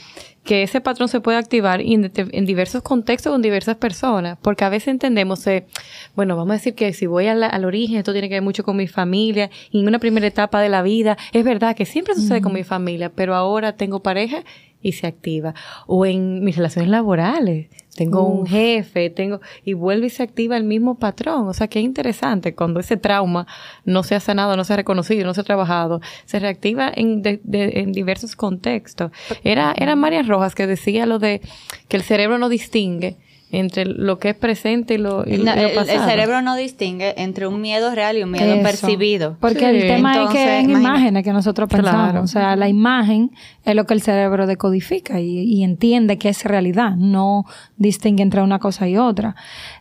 que 0.44 0.62
ese 0.62 0.80
patrón 0.80 1.08
se 1.08 1.20
puede 1.20 1.38
activar 1.38 1.80
en, 1.80 2.12
diversos 2.44 2.82
contextos 2.82 3.32
con 3.32 3.42
diversas 3.42 3.76
personas, 3.76 4.38
porque 4.42 4.64
a 4.64 4.68
veces 4.68 4.88
entendemos, 4.88 5.46
eh, 5.46 5.66
bueno, 6.14 6.36
vamos 6.36 6.50
a 6.50 6.54
decir 6.54 6.74
que 6.74 6.92
si 6.92 7.06
voy 7.06 7.26
al 7.26 7.64
origen, 7.64 7.96
esto 7.96 8.12
tiene 8.12 8.28
que 8.28 8.34
ver 8.34 8.42
mucho 8.42 8.62
con 8.62 8.76
mi 8.76 8.86
familia, 8.86 9.50
y 9.70 9.80
en 9.80 9.88
una 9.88 9.98
primera 9.98 10.26
etapa 10.26 10.60
de 10.60 10.68
la 10.68 10.82
vida, 10.82 11.16
es 11.32 11.44
verdad 11.44 11.74
que 11.74 11.86
siempre 11.86 12.14
sucede 12.14 12.42
con 12.42 12.52
mi 12.52 12.62
familia, 12.62 13.10
pero 13.10 13.34
ahora 13.34 13.72
tengo 13.72 14.02
pareja 14.02 14.44
y 14.82 14.92
se 14.92 15.06
activa. 15.06 15.54
O 15.86 16.06
en 16.06 16.44
mis 16.44 16.56
relaciones 16.56 16.90
laborales, 16.90 17.68
tengo 17.94 18.26
un 18.26 18.46
jefe, 18.46 19.10
tengo, 19.10 19.40
y 19.64 19.72
vuelve 19.74 20.08
y 20.08 20.10
se 20.10 20.22
activa 20.22 20.56
el 20.56 20.64
mismo 20.64 20.96
patrón. 20.96 21.48
O 21.48 21.54
sea, 21.54 21.68
qué 21.68 21.80
interesante 21.80 22.54
cuando 22.54 22.80
ese 22.80 22.96
trauma 22.96 23.46
no 23.84 24.02
se 24.02 24.14
ha 24.14 24.20
sanado, 24.20 24.56
no 24.56 24.64
se 24.64 24.72
ha 24.72 24.76
reconocido, 24.76 25.24
no 25.24 25.34
se 25.34 25.42
ha 25.42 25.44
trabajado, 25.44 26.00
se 26.24 26.38
reactiva 26.40 26.90
en, 26.94 27.22
en 27.24 27.92
diversos 27.92 28.36
contextos. 28.36 29.12
Era, 29.44 29.74
era 29.76 29.96
María 29.96 30.22
Rojas 30.22 30.54
que 30.54 30.66
decía 30.66 31.06
lo 31.06 31.18
de 31.18 31.40
que 31.88 31.96
el 31.96 32.02
cerebro 32.02 32.38
no 32.38 32.48
distingue 32.48 33.16
entre 33.58 33.84
lo 33.84 34.18
que 34.18 34.30
es 34.30 34.34
presente 34.34 34.94
y 34.94 34.98
lo, 34.98 35.24
y, 35.26 35.34
El, 35.34 35.84
cerebro 35.86 36.42
no 36.42 36.56
distingue 36.56 37.14
entre 37.16 37.46
un 37.46 37.60
miedo 37.60 37.94
real 37.94 38.16
y 38.18 38.22
un 38.22 38.30
miedo 38.30 38.62
percibido. 38.62 39.36
Porque 39.40 39.70
el 39.70 39.80
tema 39.82 40.24
es 40.24 40.30
que 40.30 40.58
es 40.60 40.64
imágenes 40.64 41.24
que 41.24 41.32
nosotros 41.32 41.68
pensamos. 41.68 42.22
O 42.22 42.26
sea, 42.26 42.56
la 42.56 42.68
imagen 42.68 43.30
es 43.64 43.74
lo 43.74 43.84
que 43.84 43.94
el 43.94 44.02
cerebro 44.02 44.46
decodifica 44.46 45.20
y, 45.20 45.62
entiende 45.64 46.18
que 46.18 46.28
es 46.28 46.44
realidad, 46.44 46.96
no 46.96 47.46
distingue 47.76 48.22
entre 48.22 48.42
una 48.42 48.58
cosa 48.58 48.88
y 48.88 48.96
otra. 48.96 49.34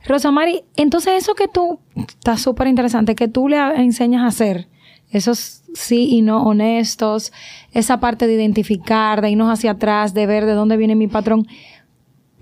Rosa 0.05 0.31
Mari, 0.31 0.63
entonces 0.75 1.13
eso 1.17 1.35
que 1.35 1.47
tú, 1.47 1.79
está 1.95 2.37
súper 2.37 2.67
interesante, 2.67 3.15
que 3.15 3.27
tú 3.27 3.49
le 3.49 3.57
enseñas 3.57 4.23
a 4.23 4.27
hacer, 4.27 4.67
esos 5.11 5.63
sí 5.73 6.09
y 6.09 6.21
no 6.21 6.43
honestos, 6.43 7.31
esa 7.71 7.99
parte 7.99 8.27
de 8.27 8.33
identificar, 8.33 9.21
de 9.21 9.31
irnos 9.31 9.51
hacia 9.51 9.71
atrás, 9.71 10.13
de 10.13 10.25
ver 10.25 10.45
de 10.45 10.53
dónde 10.53 10.77
viene 10.77 10.95
mi 10.95 11.07
patrón 11.07 11.47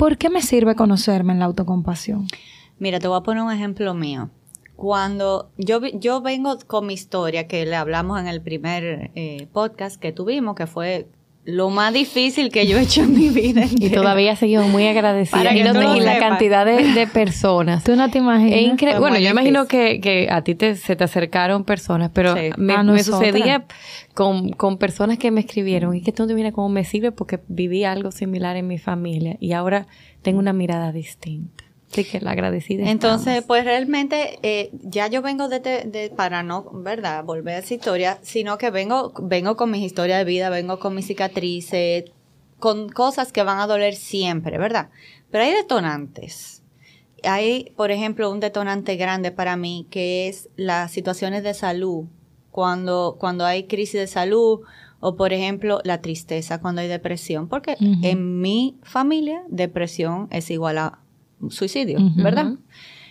¿Por 0.02 0.18
qué 0.18 0.32
me 0.32 0.42
sirve 0.42 0.74
conocerme 0.74 1.32
en 1.32 1.38
la 1.38 1.46
autocompasión? 1.46 2.26
Mira, 2.80 2.98
te 2.98 3.08
voy 3.08 3.20
a 3.20 3.22
poner 3.22 3.44
un 3.44 3.52
ejemplo 3.52 3.94
mío. 3.94 4.32
Cuando 4.76 5.52
yo, 5.58 5.80
yo 5.94 6.22
vengo 6.22 6.58
con 6.66 6.88
mi 6.88 6.96
historia, 6.96 7.48
que 7.48 7.68
le 7.68 7.76
hablamos 7.76 8.20
en 8.20 8.26
el 8.26 8.42
primer 8.42 9.12
eh, 9.14 9.48
podcast 9.54 10.02
que 10.02 10.12
tuvimos, 10.12 10.56
que 10.56 10.66
fue 10.66 11.08
lo 11.44 11.70
más 11.70 11.94
difícil 11.94 12.52
que 12.52 12.68
yo 12.68 12.78
he 12.78 12.82
hecho 12.84 13.02
en 13.02 13.14
mi 13.14 13.30
vida. 13.30 13.64
Y 13.80 13.90
todavía 13.90 14.36
seguimos 14.36 14.68
muy 14.68 14.86
agradecidos. 14.88 15.54
y, 15.54 16.00
la 16.02 16.20
cantidad 16.20 16.66
de, 16.66 17.08
personas. 17.08 17.84
Tú 17.86 17.96
no 17.96 18.10
te 18.12 18.20
imaginas. 18.20 19.00
bueno, 19.00 19.18
yo 19.18 19.30
imagino 19.30 19.68
que, 19.68 20.28
a 20.30 20.44
ti 20.44 20.56
te, 20.56 20.76
se 20.76 20.96
te 20.96 21.04
acercaron 21.04 21.64
personas, 21.64 22.12
pero 22.14 22.36
me, 22.58 23.04
sucedía 23.04 23.66
con, 24.14 24.52
con, 24.52 24.78
personas 24.78 25.18
que 25.18 25.32
me 25.32 25.42
escribieron 25.42 25.96
y 25.96 26.02
que 26.02 26.12
esto 26.12 26.28
viene 26.28 26.52
como 26.52 26.70
me 26.70 26.84
sirve 26.86 27.12
porque 27.12 27.40
viví 27.48 27.84
algo 27.84 28.12
similar 28.12 28.56
en 28.56 28.68
mi 28.68 28.78
familia 28.78 29.38
y 29.40 29.54
ahora 29.54 29.88
tengo 30.22 30.40
una 30.40 30.54
mirada 30.54 30.92
distinta. 30.92 31.61
Sí, 31.92 32.06
que 32.06 32.22
la 32.22 32.32
agradecida. 32.32 32.90
Entonces, 32.90 33.44
pues 33.46 33.66
realmente 33.66 34.40
eh, 34.44 34.70
ya 34.82 35.08
yo 35.08 35.22
vengo 35.22 35.50
de, 35.50 35.60
de, 35.60 36.12
para 36.16 36.42
no, 36.42 36.70
¿verdad? 36.72 37.24
Volver 37.26 37.56
a 37.56 37.58
esa 37.60 37.74
historia, 37.74 38.20
sino 38.22 38.58
que 38.58 38.70
vengo, 38.72 39.12
vengo 39.22 39.58
con 39.58 39.72
mis 39.72 39.84
historias 39.84 40.20
de 40.20 40.26
vida, 40.26 40.50
vengo 40.50 40.80
con 40.80 40.96
mis 40.96 41.08
cicatrices, 41.08 42.06
con 42.60 42.88
cosas 42.88 43.34
que 43.34 43.44
van 43.44 43.60
a 43.60 43.68
doler 43.68 43.96
siempre, 43.96 44.58
¿verdad? 44.58 44.90
Pero 45.32 45.44
hay 45.44 45.52
detonantes. 45.52 46.64
Hay, 47.24 47.74
por 47.76 47.92
ejemplo, 47.92 48.32
un 48.32 48.40
detonante 48.40 48.96
grande 48.96 49.32
para 49.32 49.58
mí 49.58 49.86
que 49.90 50.30
es 50.30 50.50
las 50.56 50.92
situaciones 50.92 51.44
de 51.44 51.54
salud 51.54 52.06
cuando, 52.52 53.18
cuando 53.20 53.46
hay 53.46 53.66
crisis 53.66 54.00
de 54.00 54.08
salud 54.08 54.62
o, 55.02 55.16
por 55.16 55.34
ejemplo, 55.34 55.82
la 55.84 56.02
tristeza 56.02 56.62
cuando 56.62 56.82
hay 56.82 56.88
depresión, 56.88 57.48
porque 57.48 57.76
en 57.80 58.40
mi 58.40 58.78
familia 58.84 59.44
depresión 59.50 60.28
es 60.32 60.50
igual 60.52 60.78
a 60.78 61.00
suicidio, 61.50 62.00
¿verdad? 62.16 62.54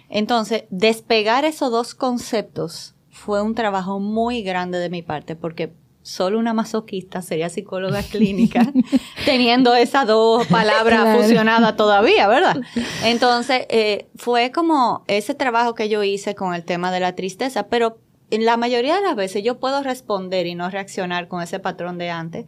Entonces, 0.09 0.65
despegar 0.71 1.45
esos 1.45 1.71
dos 1.71 1.95
conceptos 1.95 2.95
fue 3.11 3.43
un 3.43 3.55
trabajo 3.55 4.01
muy 4.01 4.43
grande 4.43 4.79
de 4.79 4.91
mi 4.91 5.03
parte, 5.03 5.37
porque 5.37 5.73
solo 6.03 6.39
una 6.39 6.55
masoquista 6.55 7.23
sería 7.23 7.49
psicóloga 7.49 8.03
clínica, 8.11 8.73
teniendo 9.25 9.75
esas 9.75 10.07
dos 10.07 10.47
palabras 10.47 11.17
fusionadas 11.17 11.77
todavía, 11.77 12.27
¿verdad? 12.29 12.61
Entonces, 13.05 13.67
eh, 13.69 14.09
fue 14.17 14.51
como 14.51 15.05
ese 15.07 15.35
trabajo 15.35 15.75
que 15.75 15.89
yo 15.89 16.03
hice 16.03 16.35
con 16.35 16.55
el 16.55 16.65
tema 16.65 16.91
de 16.91 17.01
la 17.01 17.15
tristeza, 17.15 17.69
pero 17.69 17.99
en 18.31 18.45
la 18.45 18.57
mayoría 18.57 18.97
de 18.97 19.03
las 19.03 19.17
veces 19.17 19.43
yo 19.43 19.59
puedo 19.59 19.83
responder 19.83 20.47
y 20.47 20.55
no 20.55 20.71
reaccionar 20.71 21.29
con 21.29 21.43
ese 21.43 21.59
patrón 21.59 21.99
de 21.99 22.11
antes, 22.11 22.47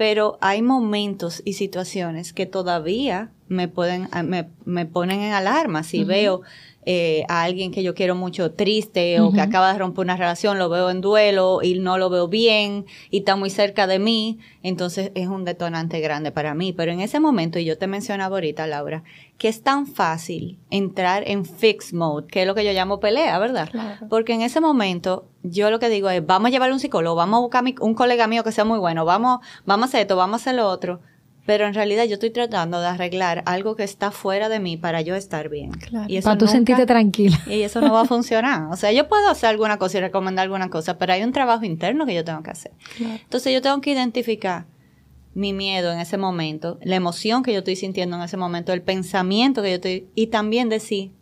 pero 0.00 0.38
hay 0.40 0.62
momentos 0.62 1.42
y 1.44 1.52
situaciones 1.52 2.32
que 2.32 2.46
todavía 2.46 3.32
me 3.48 3.68
pueden, 3.68 4.08
me, 4.24 4.48
me 4.64 4.86
ponen 4.86 5.20
en 5.20 5.34
alarma. 5.34 5.82
Si 5.82 6.04
veo 6.04 6.40
eh, 6.86 7.24
a 7.28 7.42
alguien 7.42 7.72
que 7.72 7.82
yo 7.82 7.94
quiero 7.94 8.14
mucho 8.14 8.52
triste 8.52 9.20
o 9.20 9.32
que 9.32 9.42
acaba 9.42 9.72
de 9.72 9.78
romper 9.78 10.02
una 10.02 10.16
relación, 10.16 10.58
lo 10.58 10.70
veo 10.70 10.88
en 10.88 11.02
duelo 11.02 11.60
y 11.62 11.78
no 11.78 11.98
lo 11.98 12.08
veo 12.08 12.26
bien 12.26 12.86
y 13.10 13.18
está 13.18 13.36
muy 13.36 13.50
cerca 13.50 13.86
de 13.86 13.98
mí, 13.98 14.38
entonces 14.62 15.12
es 15.14 15.28
un 15.28 15.44
detonante 15.44 16.00
grande 16.00 16.32
para 16.32 16.54
mí. 16.54 16.72
Pero 16.72 16.92
en 16.92 17.00
ese 17.00 17.20
momento, 17.20 17.58
y 17.58 17.66
yo 17.66 17.76
te 17.76 17.86
mencionaba 17.86 18.36
ahorita, 18.36 18.66
Laura, 18.66 19.02
que 19.36 19.48
es 19.48 19.62
tan 19.62 19.86
fácil 19.86 20.58
entrar 20.70 21.22
en 21.26 21.44
fix 21.44 21.92
mode, 21.92 22.26
que 22.28 22.42
es 22.42 22.46
lo 22.46 22.54
que 22.54 22.64
yo 22.64 22.72
llamo 22.72 22.98
pelea, 22.98 23.38
¿verdad? 23.38 23.68
Porque 24.08 24.32
en 24.32 24.40
ese 24.40 24.60
momento 24.60 25.26
yo 25.42 25.70
lo 25.70 25.80
que 25.80 25.90
digo 25.90 26.08
es, 26.08 26.24
vamos 26.24 26.48
a 26.48 26.50
llevarle 26.50 26.74
un 26.74 26.80
psicólogo, 26.80 27.14
vamos 27.14 27.38
a 27.38 27.40
buscar 27.40 27.64
un 27.80 27.94
colega 27.94 28.26
mío 28.26 28.42
que 28.42 28.52
sea 28.52 28.64
muy 28.64 28.78
bueno, 28.78 29.04
vamos, 29.04 29.40
vamos 29.66 29.84
a 29.84 29.88
hacer 29.88 30.00
esto, 30.02 30.16
vamos 30.16 30.40
a 30.40 30.42
hacer 30.42 30.54
lo 30.54 30.66
otro 30.66 31.00
pero 31.46 31.66
en 31.66 31.74
realidad 31.74 32.04
yo 32.04 32.14
estoy 32.14 32.30
tratando 32.30 32.80
de 32.80 32.86
arreglar 32.86 33.42
algo 33.46 33.76
que 33.76 33.82
está 33.82 34.10
fuera 34.10 34.48
de 34.48 34.60
mí 34.60 34.76
para 34.76 35.00
yo 35.00 35.14
estar 35.14 35.48
bien. 35.48 35.72
Claro. 35.72 36.06
Y 36.08 36.16
eso 36.16 36.26
para 36.26 36.38
tú 36.38 36.46
sentirte 36.46 36.86
tranquila. 36.86 37.38
Y 37.46 37.62
eso 37.62 37.80
no 37.80 37.92
va 37.92 38.02
a 38.02 38.04
funcionar. 38.04 38.70
O 38.70 38.76
sea, 38.76 38.92
yo 38.92 39.08
puedo 39.08 39.28
hacer 39.28 39.50
alguna 39.50 39.78
cosa 39.78 39.98
y 39.98 40.00
recomendar 40.00 40.44
alguna 40.44 40.70
cosa, 40.70 40.98
pero 40.98 41.12
hay 41.12 41.22
un 41.22 41.32
trabajo 41.32 41.64
interno 41.64 42.06
que 42.06 42.14
yo 42.14 42.24
tengo 42.24 42.42
que 42.42 42.50
hacer. 42.50 42.72
Entonces 42.98 43.52
yo 43.52 43.62
tengo 43.62 43.80
que 43.80 43.92
identificar 43.92 44.66
mi 45.34 45.52
miedo 45.52 45.92
en 45.92 46.00
ese 46.00 46.18
momento, 46.18 46.78
la 46.82 46.96
emoción 46.96 47.42
que 47.42 47.52
yo 47.52 47.58
estoy 47.60 47.76
sintiendo 47.76 48.16
en 48.16 48.22
ese 48.22 48.36
momento, 48.36 48.72
el 48.72 48.82
pensamiento 48.82 49.62
que 49.62 49.68
yo 49.70 49.74
estoy, 49.76 50.08
y 50.14 50.26
también 50.26 50.68
decir, 50.68 51.12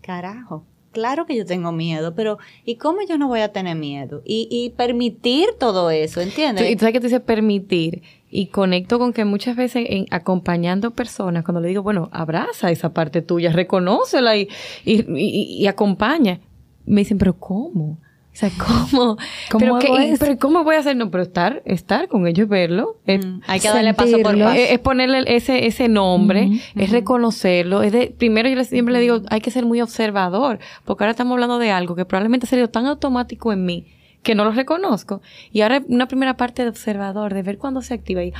carajo, 0.00 0.64
claro 0.92 1.26
que 1.26 1.36
yo 1.36 1.44
tengo 1.44 1.70
miedo, 1.70 2.14
pero 2.14 2.38
¿y 2.64 2.76
cómo 2.76 3.00
yo 3.06 3.18
no 3.18 3.28
voy 3.28 3.40
a 3.40 3.52
tener 3.52 3.76
miedo? 3.76 4.22
Y, 4.24 4.48
y 4.50 4.70
permitir 4.70 5.50
todo 5.58 5.90
eso, 5.90 6.20
¿entiendes? 6.20 6.70
Y 6.70 6.76
tú 6.76 6.80
sabes 6.80 6.94
que 6.94 7.00
te 7.00 7.06
dice 7.06 7.20
permitir. 7.20 8.02
Y 8.30 8.46
conecto 8.46 8.98
con 8.98 9.12
que 9.12 9.24
muchas 9.24 9.56
veces 9.56 9.86
en, 9.88 10.06
acompañando 10.10 10.90
personas, 10.90 11.44
cuando 11.44 11.60
le 11.60 11.68
digo, 11.68 11.82
bueno, 11.82 12.10
abraza 12.12 12.70
esa 12.70 12.92
parte 12.92 13.22
tuya, 13.22 13.52
reconócela 13.52 14.36
y, 14.36 14.48
y, 14.84 15.04
y, 15.18 15.62
y 15.62 15.66
acompaña, 15.66 16.40
me 16.84 17.00
dicen, 17.00 17.18
pero 17.18 17.34
¿cómo? 17.34 17.98
O 18.38 18.40
sea, 18.40 18.50
¿cómo? 18.56 19.16
¿Cómo 19.50 19.78
pero, 19.80 19.98
pero 20.20 20.38
¿cómo 20.38 20.62
voy 20.62 20.76
a 20.76 20.78
hacer? 20.78 20.96
No, 20.96 21.10
pero 21.10 21.24
estar, 21.24 21.60
estar 21.64 22.06
con 22.06 22.26
ellos, 22.28 22.48
verlo. 22.48 22.96
Es, 23.04 23.26
mm, 23.26 23.40
hay 23.46 23.58
que 23.58 23.68
darle 23.68 23.94
paso 23.94 24.16
por 24.22 24.38
paso. 24.38 24.52
Es, 24.52 24.78
ponerle 24.78 25.24
ese, 25.26 25.66
ese 25.66 25.88
nombre, 25.88 26.60
es 26.76 26.90
reconocerlo. 26.90 27.82
Es 27.82 27.90
de, 27.90 28.14
primero 28.16 28.48
yo 28.48 28.62
siempre 28.62 28.94
le 28.94 29.00
digo, 29.00 29.22
hay 29.30 29.40
que 29.40 29.50
ser 29.50 29.66
muy 29.66 29.80
observador, 29.80 30.60
porque 30.84 31.02
ahora 31.02 31.10
estamos 31.10 31.32
hablando 31.32 31.58
de 31.58 31.72
algo 31.72 31.96
que 31.96 32.04
probablemente 32.04 32.46
ha 32.46 32.48
sido 32.48 32.68
tan 32.68 32.86
automático 32.86 33.52
en 33.52 33.64
mí 33.64 33.86
que 34.22 34.34
no 34.34 34.44
lo 34.44 34.52
reconozco. 34.52 35.22
Y 35.52 35.62
ahora 35.62 35.82
una 35.88 36.08
primera 36.08 36.36
parte 36.36 36.62
de 36.62 36.68
observador, 36.68 37.34
de 37.34 37.42
ver 37.42 37.58
cuándo 37.58 37.82
se 37.82 37.94
activa 37.94 38.22
y 38.22 38.32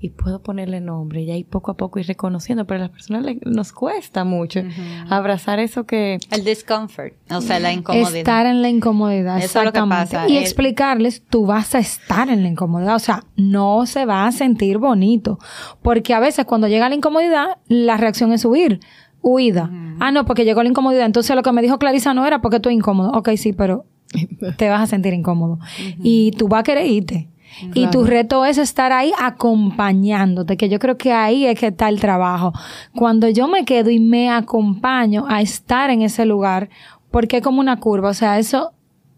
y 0.00 0.10
puedo 0.10 0.40
ponerle 0.40 0.80
nombre 0.80 1.22
y 1.22 1.30
ahí 1.30 1.44
poco 1.44 1.72
a 1.72 1.76
poco 1.76 1.98
ir 1.98 2.06
reconociendo, 2.06 2.66
pero 2.66 2.78
a 2.78 2.82
las 2.84 2.90
personas 2.90 3.24
nos 3.44 3.72
cuesta 3.72 4.24
mucho 4.24 4.60
abrazar 5.08 5.58
eso 5.58 5.84
que... 5.84 6.18
El 6.30 6.44
discomfort, 6.44 7.14
o 7.30 7.40
sea, 7.40 7.58
la 7.58 7.72
incomodidad. 7.72 8.16
Estar 8.16 8.46
en 8.46 8.62
la 8.62 8.68
incomodidad, 8.68 9.38
eso 9.38 9.58
es 9.58 9.64
lo 9.64 9.72
que 9.72 9.80
pasa. 9.80 10.28
Y 10.28 10.38
explicarles, 10.38 11.22
tú 11.28 11.46
vas 11.46 11.74
a 11.74 11.80
estar 11.80 12.28
en 12.28 12.42
la 12.42 12.48
incomodidad, 12.48 12.94
o 12.94 13.00
sea, 13.00 13.24
no 13.36 13.86
se 13.86 14.06
va 14.06 14.26
a 14.26 14.32
sentir 14.32 14.78
bonito, 14.78 15.38
porque 15.82 16.14
a 16.14 16.20
veces 16.20 16.44
cuando 16.44 16.68
llega 16.68 16.88
la 16.88 16.94
incomodidad, 16.94 17.58
la 17.66 17.96
reacción 17.96 18.32
es 18.32 18.44
huir, 18.44 18.80
huida. 19.20 19.70
Ah, 19.98 20.12
no, 20.12 20.24
porque 20.26 20.44
llegó 20.44 20.62
la 20.62 20.68
incomodidad, 20.68 21.06
entonces 21.06 21.34
lo 21.34 21.42
que 21.42 21.50
me 21.50 21.62
dijo 21.62 21.78
Clarisa 21.78 22.14
no 22.14 22.24
era 22.24 22.40
porque 22.40 22.60
tú 22.60 22.70
incómodo. 22.70 23.10
Ok, 23.10 23.30
sí, 23.36 23.52
pero 23.52 23.84
te 24.56 24.68
vas 24.68 24.82
a 24.82 24.86
sentir 24.86 25.14
incómodo. 25.14 25.58
Y 26.02 26.32
tú 26.32 26.48
vas 26.48 26.60
a 26.60 26.64
querer 26.64 26.86
irte. 26.86 27.28
Y 27.74 27.86
tu 27.88 28.04
reto 28.04 28.44
es 28.44 28.58
estar 28.58 28.92
ahí 28.92 29.12
acompañándote, 29.18 30.56
que 30.56 30.68
yo 30.68 30.78
creo 30.78 30.96
que 30.96 31.12
ahí 31.12 31.46
es 31.46 31.58
que 31.58 31.68
está 31.68 31.88
el 31.88 31.98
trabajo. 31.98 32.52
Cuando 32.94 33.28
yo 33.28 33.48
me 33.48 33.64
quedo 33.64 33.90
y 33.90 33.98
me 33.98 34.30
acompaño 34.30 35.24
a 35.28 35.40
estar 35.40 35.90
en 35.90 36.02
ese 36.02 36.24
lugar, 36.24 36.68
porque 37.10 37.38
es 37.38 37.42
como 37.42 37.60
una 37.60 37.80
curva, 37.80 38.10
o 38.10 38.14
sea, 38.14 38.38
eso 38.38 38.72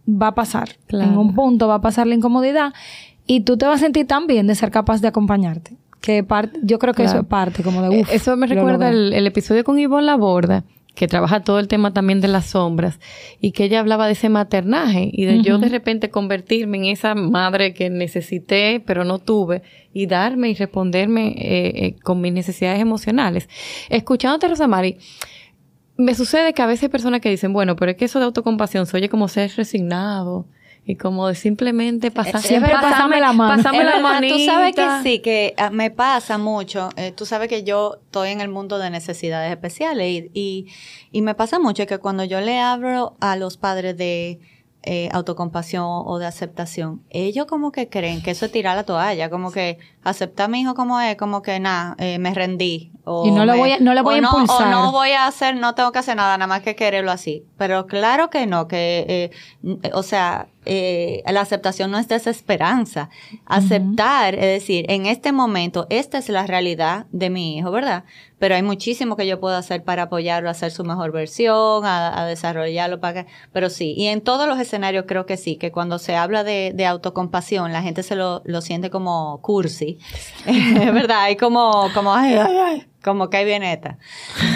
va 0.09 0.29
a 0.29 0.35
pasar. 0.35 0.71
En 0.89 1.19
un 1.19 1.35
punto 1.35 1.69
va 1.69 1.77
a 1.77 1.81
pasar 1.81 2.07
la 2.07 2.15
incomodidad 2.15 2.73
y 3.27 3.41
tú 3.41 3.57
te 3.57 3.67
vas 3.67 3.77
a 3.77 3.85
sentir 3.85 4.07
tan 4.07 4.27
bien 4.27 4.47
de 4.47 4.55
ser 4.55 4.71
capaz 4.71 5.01
de 5.01 5.09
acompañarte. 5.09 5.77
Que 6.01 6.25
parte, 6.25 6.59
yo 6.63 6.79
creo 6.79 6.95
que 6.95 7.05
eso 7.05 7.19
es 7.19 7.27
parte 7.27 7.63
como 7.63 7.83
de... 7.83 8.01
Eh, 8.01 8.07
eso 8.11 8.35
me 8.37 8.47
recuerda 8.47 8.89
el, 8.89 9.13
el, 9.13 9.27
episodio 9.27 9.65
con 9.65 9.79
Ivonne 9.79 10.07
Laborda 10.07 10.65
que 11.01 11.09
trabaja 11.09 11.41
todo 11.41 11.59
el 11.61 11.67
tema 11.67 11.95
también 11.95 12.21
de 12.21 12.29
las 12.29 12.45
sombras, 12.45 13.01
y 13.41 13.53
que 13.53 13.65
ella 13.65 13.81
hablaba 13.81 14.05
de 14.05 14.13
ese 14.13 14.29
maternaje 14.29 15.09
y 15.11 15.25
de 15.25 15.41
yo 15.41 15.57
de 15.57 15.71
repente 15.71 16.11
convertirme 16.11 16.77
en 16.77 16.85
esa 16.85 17.15
madre 17.15 17.73
que 17.73 17.89
necesité 17.89 18.83
pero 18.85 19.07
no 19.07 19.19
tuve 19.19 19.63
y 19.95 20.05
darme 20.05 20.51
y 20.51 20.55
responderme 20.55 21.29
eh, 21.29 21.87
eh, 21.87 21.97
con 22.03 22.21
mis 22.21 22.35
necesidades 22.35 22.83
emocionales. 22.83 23.49
Escuchándote, 23.89 24.49
Rosamari, 24.49 24.99
me 25.97 26.15
sucede 26.15 26.53
que 26.53 26.61
a 26.61 26.67
veces 26.67 26.83
hay 26.83 26.89
personas 26.91 27.23
que 27.23 27.31
dicen, 27.31 27.55
bueno, 27.55 27.77
pero 27.77 27.93
es 27.93 27.97
que 27.97 28.05
eso 28.05 28.19
de 28.19 28.27
autocompasión 28.27 28.85
se 28.85 28.99
oye 28.99 29.09
como 29.09 29.29
ser 29.29 29.51
resignado, 29.57 30.49
y 30.85 30.97
como 30.97 31.29
de 31.29 31.35
simplemente 31.35 32.11
pasar, 32.11 32.41
siempre 32.41 32.73
pasarme 32.73 33.21
la 33.21 33.33
mano. 33.33 33.57
Pasarme 33.57 33.85
la 33.85 34.01
manita. 34.01 34.37
Tú 34.37 34.45
sabes 34.45 34.75
que 34.75 34.87
sí, 35.03 35.19
que 35.21 35.55
ah, 35.57 35.71
me 35.71 35.91
pasa 35.91 36.39
mucho. 36.39 36.89
Eh, 36.97 37.13
tú 37.13 37.27
sabes 37.27 37.49
que 37.49 37.63
yo 37.63 37.99
estoy 38.05 38.31
en 38.31 38.41
el 38.41 38.49
mundo 38.49 38.79
de 38.79 38.91
necesidades 38.91 39.51
especiales 39.51 40.09
y, 40.09 40.31
y, 40.33 40.67
y, 41.13 41.23
me 41.23 41.35
pasa 41.35 41.59
mucho 41.59 41.87
que 41.87 41.99
cuando 41.99 42.25
yo 42.25 42.41
le 42.41 42.59
hablo 42.59 43.17
a 43.21 43.37
los 43.37 43.57
padres 43.57 43.97
de 43.97 44.41
eh, 44.83 45.09
autocompasión 45.13 45.85
o 45.87 46.19
de 46.19 46.27
aceptación, 46.27 47.03
ellos 47.11 47.47
como 47.47 47.71
que 47.71 47.89
creen 47.89 48.23
que 48.23 48.31
eso 48.31 48.47
es 48.47 48.53
tirar 48.53 48.77
la 48.77 48.85
toalla, 48.85 49.29
como 49.29 49.53
que 49.53 49.79
aceptar 50.03 50.47
a 50.47 50.49
mi 50.49 50.61
hijo 50.61 50.75
como 50.75 51.01
es, 51.01 51.17
como 51.17 51.43
que 51.43 51.61
nada, 51.61 51.95
eh, 51.99 52.19
me 52.19 52.33
rendí. 52.33 52.93
O 53.05 53.27
y 53.27 53.31
no, 53.31 53.45
lo 53.45 53.57
voy 53.57 53.73
a, 53.73 53.79
no 53.79 53.93
le 53.93 54.01
voy 54.03 54.17
a 54.17 54.19
impulsar. 54.19 54.69
O 54.69 54.71
no 54.71 54.93
voy 54.93 55.11
a 55.11 55.27
hacer, 55.27 55.57
no 55.57 55.75
tengo 55.75 55.93
que 55.93 55.99
hacer 55.99 56.17
nada, 56.17 56.39
nada 56.39 56.47
más 56.47 56.63
que 56.63 56.77
quererlo 56.77 57.11
así. 57.11 57.45
Pero 57.59 57.87
claro 57.87 58.31
que 58.31 58.47
no, 58.47 58.69
que, 58.69 59.31
eh, 59.63 59.91
o 59.93 60.03
sea, 60.03 60.49
eh, 60.67 61.23
la 61.27 61.41
aceptación 61.41 61.91
no 61.91 61.99
es 61.99 62.09
desesperanza. 62.09 63.11
Aceptar, 63.47 64.35
es 64.35 64.61
decir, 64.61 64.87
en 64.89 65.07
este 65.07 65.33
momento, 65.33 65.87
esta 65.91 66.19
es 66.19 66.29
la 66.29 66.47
realidad 66.47 67.07
de 67.13 67.31
mi 67.31 67.57
hijo, 67.57 67.71
¿verdad? 67.71 68.05
Pero 68.41 68.57
hay 68.57 68.63
muchísimo 68.63 69.15
que 69.15 69.27
yo 69.27 69.39
puedo 69.39 69.55
hacer 69.55 69.85
para 69.85 70.05
apoyarlo 70.05 70.49
a 70.49 70.53
hacer 70.53 70.73
su 70.73 70.83
mejor 70.83 71.13
versión, 71.13 71.85
a, 71.85 72.27
desarrollarlo 72.27 72.99
para 72.99 73.25
que, 73.25 73.31
pero 73.53 73.71
sí, 73.71 73.95
y 73.97 74.07
en 74.07 74.23
todos 74.23 74.49
los 74.49 74.59
escenarios 74.59 75.05
creo 75.07 75.27
que 75.27 75.37
sí, 75.37 75.57
que 75.57 75.71
cuando 75.71 75.99
se 75.99 76.17
habla 76.17 76.43
de, 76.43 76.87
autocompasión, 76.87 77.73
la 77.73 77.83
gente 77.83 78.03
se 78.03 78.17
lo, 78.17 78.43
lo 78.45 78.63
siente 78.63 78.91
como 78.91 79.41
cursi, 79.43 79.99
¿verdad? 80.47 81.21
Hay 81.21 81.37
como, 81.37 81.89
como, 81.95 82.15
ay, 82.15 82.35
ay, 82.35 82.57
ay, 82.57 82.87
como 83.03 83.31
que 83.31 83.39
hay 83.39 83.45
bien 83.45 83.63
esta. 83.63 83.99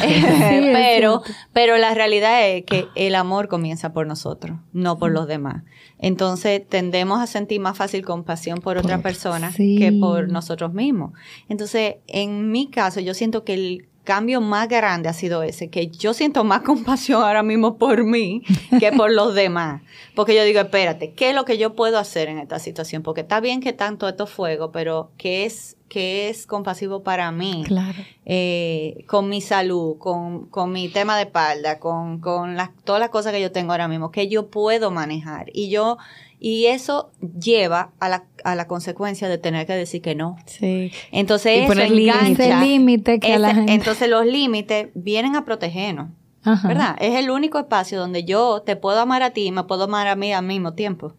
pero, 0.72 1.22
pero 1.52 1.76
la 1.78 1.94
realidad 1.94 2.48
es 2.48 2.64
que 2.64 2.88
el 2.94 3.14
amor 3.14 3.48
comienza 3.48 3.92
por 3.92 4.06
nosotros, 4.06 4.58
no 4.72 4.98
por 4.98 5.10
los 5.10 5.26
demás. 5.26 5.62
Entonces 5.98 6.62
tendemos 6.68 7.20
a 7.20 7.26
sentir 7.26 7.60
más 7.60 7.76
fácil 7.76 8.04
compasión 8.04 8.58
por 8.58 8.76
otra 8.76 8.98
persona 8.98 9.52
que 9.56 9.96
por 9.98 10.30
nosotros 10.30 10.72
mismos. 10.74 11.12
Entonces, 11.48 11.96
en 12.06 12.50
mi 12.50 12.68
caso, 12.68 13.00
yo 13.00 13.14
siento 13.14 13.44
que 13.44 13.54
el 13.54 13.88
cambio 14.04 14.42
más 14.42 14.68
grande 14.68 15.08
ha 15.08 15.14
sido 15.14 15.42
ese, 15.42 15.70
que 15.70 15.88
yo 15.88 16.14
siento 16.14 16.44
más 16.44 16.60
compasión 16.62 17.22
ahora 17.22 17.42
mismo 17.42 17.78
por 17.78 18.04
mí 18.04 18.42
que 18.78 18.92
por 18.92 19.10
los 19.10 19.34
demás. 19.34 19.82
Porque 20.14 20.34
yo 20.34 20.44
digo, 20.44 20.60
espérate, 20.60 21.12
¿qué 21.12 21.30
es 21.30 21.34
lo 21.34 21.44
que 21.44 21.58
yo 21.58 21.74
puedo 21.74 21.98
hacer 21.98 22.28
en 22.28 22.38
esta 22.38 22.58
situación? 22.58 23.02
Porque 23.02 23.22
está 23.22 23.40
bien 23.40 23.60
que 23.60 23.72
tanto 23.72 24.08
esto 24.08 24.26
fuego, 24.26 24.70
pero 24.70 25.10
¿qué 25.16 25.46
es 25.46 25.73
que 25.88 26.28
es 26.28 26.46
compasivo 26.46 27.02
para 27.02 27.30
mí, 27.30 27.62
claro. 27.66 27.98
Eh, 28.24 29.04
con 29.06 29.28
mi 29.28 29.40
salud, 29.40 29.96
con, 29.98 30.46
con, 30.46 30.72
mi 30.72 30.88
tema 30.88 31.16
de 31.16 31.24
espalda, 31.24 31.78
con, 31.78 32.20
con 32.20 32.56
todas 32.84 33.00
las 33.00 33.10
cosas 33.10 33.32
que 33.32 33.40
yo 33.40 33.52
tengo 33.52 33.72
ahora 33.72 33.88
mismo, 33.88 34.10
que 34.10 34.28
yo 34.28 34.48
puedo 34.48 34.90
manejar. 34.90 35.50
Y 35.52 35.68
yo, 35.68 35.98
y 36.40 36.66
eso 36.66 37.10
lleva 37.20 37.92
a 38.00 38.08
la, 38.08 38.24
a 38.44 38.54
la 38.54 38.66
consecuencia 38.66 39.28
de 39.28 39.38
tener 39.38 39.66
que 39.66 39.74
decir 39.74 40.02
que 40.02 40.14
no. 40.14 40.36
Sí. 40.46 40.90
Entonces, 41.12 41.64
y 41.64 41.66
poner 41.66 41.90
límite 41.90 43.20
que 43.20 43.38
la 43.38 43.54
gente... 43.54 43.72
Entonces, 43.72 44.08
los 44.08 44.26
límites 44.26 44.88
vienen 44.94 45.36
a 45.36 45.44
protegernos. 45.44 46.08
¿Verdad? 46.44 46.96
Es 47.00 47.16
el 47.16 47.30
único 47.30 47.58
espacio 47.58 47.98
donde 47.98 48.24
yo 48.24 48.60
te 48.60 48.76
puedo 48.76 49.00
amar 49.00 49.22
a 49.22 49.30
ti 49.30 49.46
y 49.46 49.50
me 49.50 49.64
puedo 49.64 49.84
amar 49.84 50.08
a 50.08 50.14
mí 50.14 50.30
al 50.30 50.44
mismo 50.44 50.74
tiempo. 50.74 51.14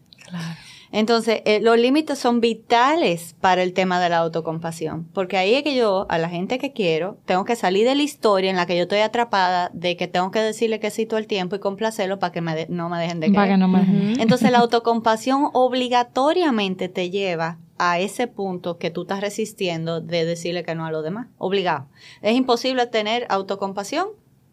Entonces, 0.96 1.42
eh, 1.44 1.60
los 1.60 1.78
límites 1.78 2.18
son 2.18 2.40
vitales 2.40 3.36
para 3.42 3.62
el 3.62 3.74
tema 3.74 4.00
de 4.00 4.08
la 4.08 4.16
autocompasión, 4.16 5.04
porque 5.12 5.36
ahí 5.36 5.52
es 5.52 5.62
que 5.62 5.74
yo, 5.74 6.06
a 6.08 6.16
la 6.16 6.30
gente 6.30 6.58
que 6.58 6.72
quiero, 6.72 7.18
tengo 7.26 7.44
que 7.44 7.54
salir 7.54 7.86
de 7.86 7.94
la 7.94 8.02
historia 8.02 8.48
en 8.48 8.56
la 8.56 8.64
que 8.64 8.76
yo 8.76 8.84
estoy 8.84 9.00
atrapada, 9.00 9.70
de 9.74 9.98
que 9.98 10.08
tengo 10.08 10.30
que 10.30 10.38
decirle 10.38 10.80
que 10.80 10.90
sí 10.90 11.04
todo 11.04 11.18
el 11.18 11.26
tiempo 11.26 11.54
y 11.54 11.58
complacerlo 11.58 12.18
para 12.18 12.32
que 12.32 12.40
no 12.40 12.88
me 12.88 12.98
dejen 12.98 13.20
de 13.20 13.26
querer. 13.26 13.36
Para 13.36 13.48
que 13.48 13.58
no 13.58 13.68
me 13.68 13.80
dejen. 13.80 14.20
Entonces, 14.22 14.50
la 14.50 14.58
autocompasión 14.60 15.50
obligatoriamente 15.52 16.88
te 16.88 17.10
lleva 17.10 17.58
a 17.76 17.98
ese 17.98 18.26
punto 18.26 18.78
que 18.78 18.90
tú 18.90 19.02
estás 19.02 19.20
resistiendo 19.20 20.00
de 20.00 20.24
decirle 20.24 20.64
que 20.64 20.74
no 20.74 20.86
a 20.86 20.90
los 20.90 21.04
demás. 21.04 21.26
Obligado. 21.36 21.88
Es 22.22 22.34
imposible 22.34 22.86
tener 22.86 23.26
autocompasión 23.28 24.06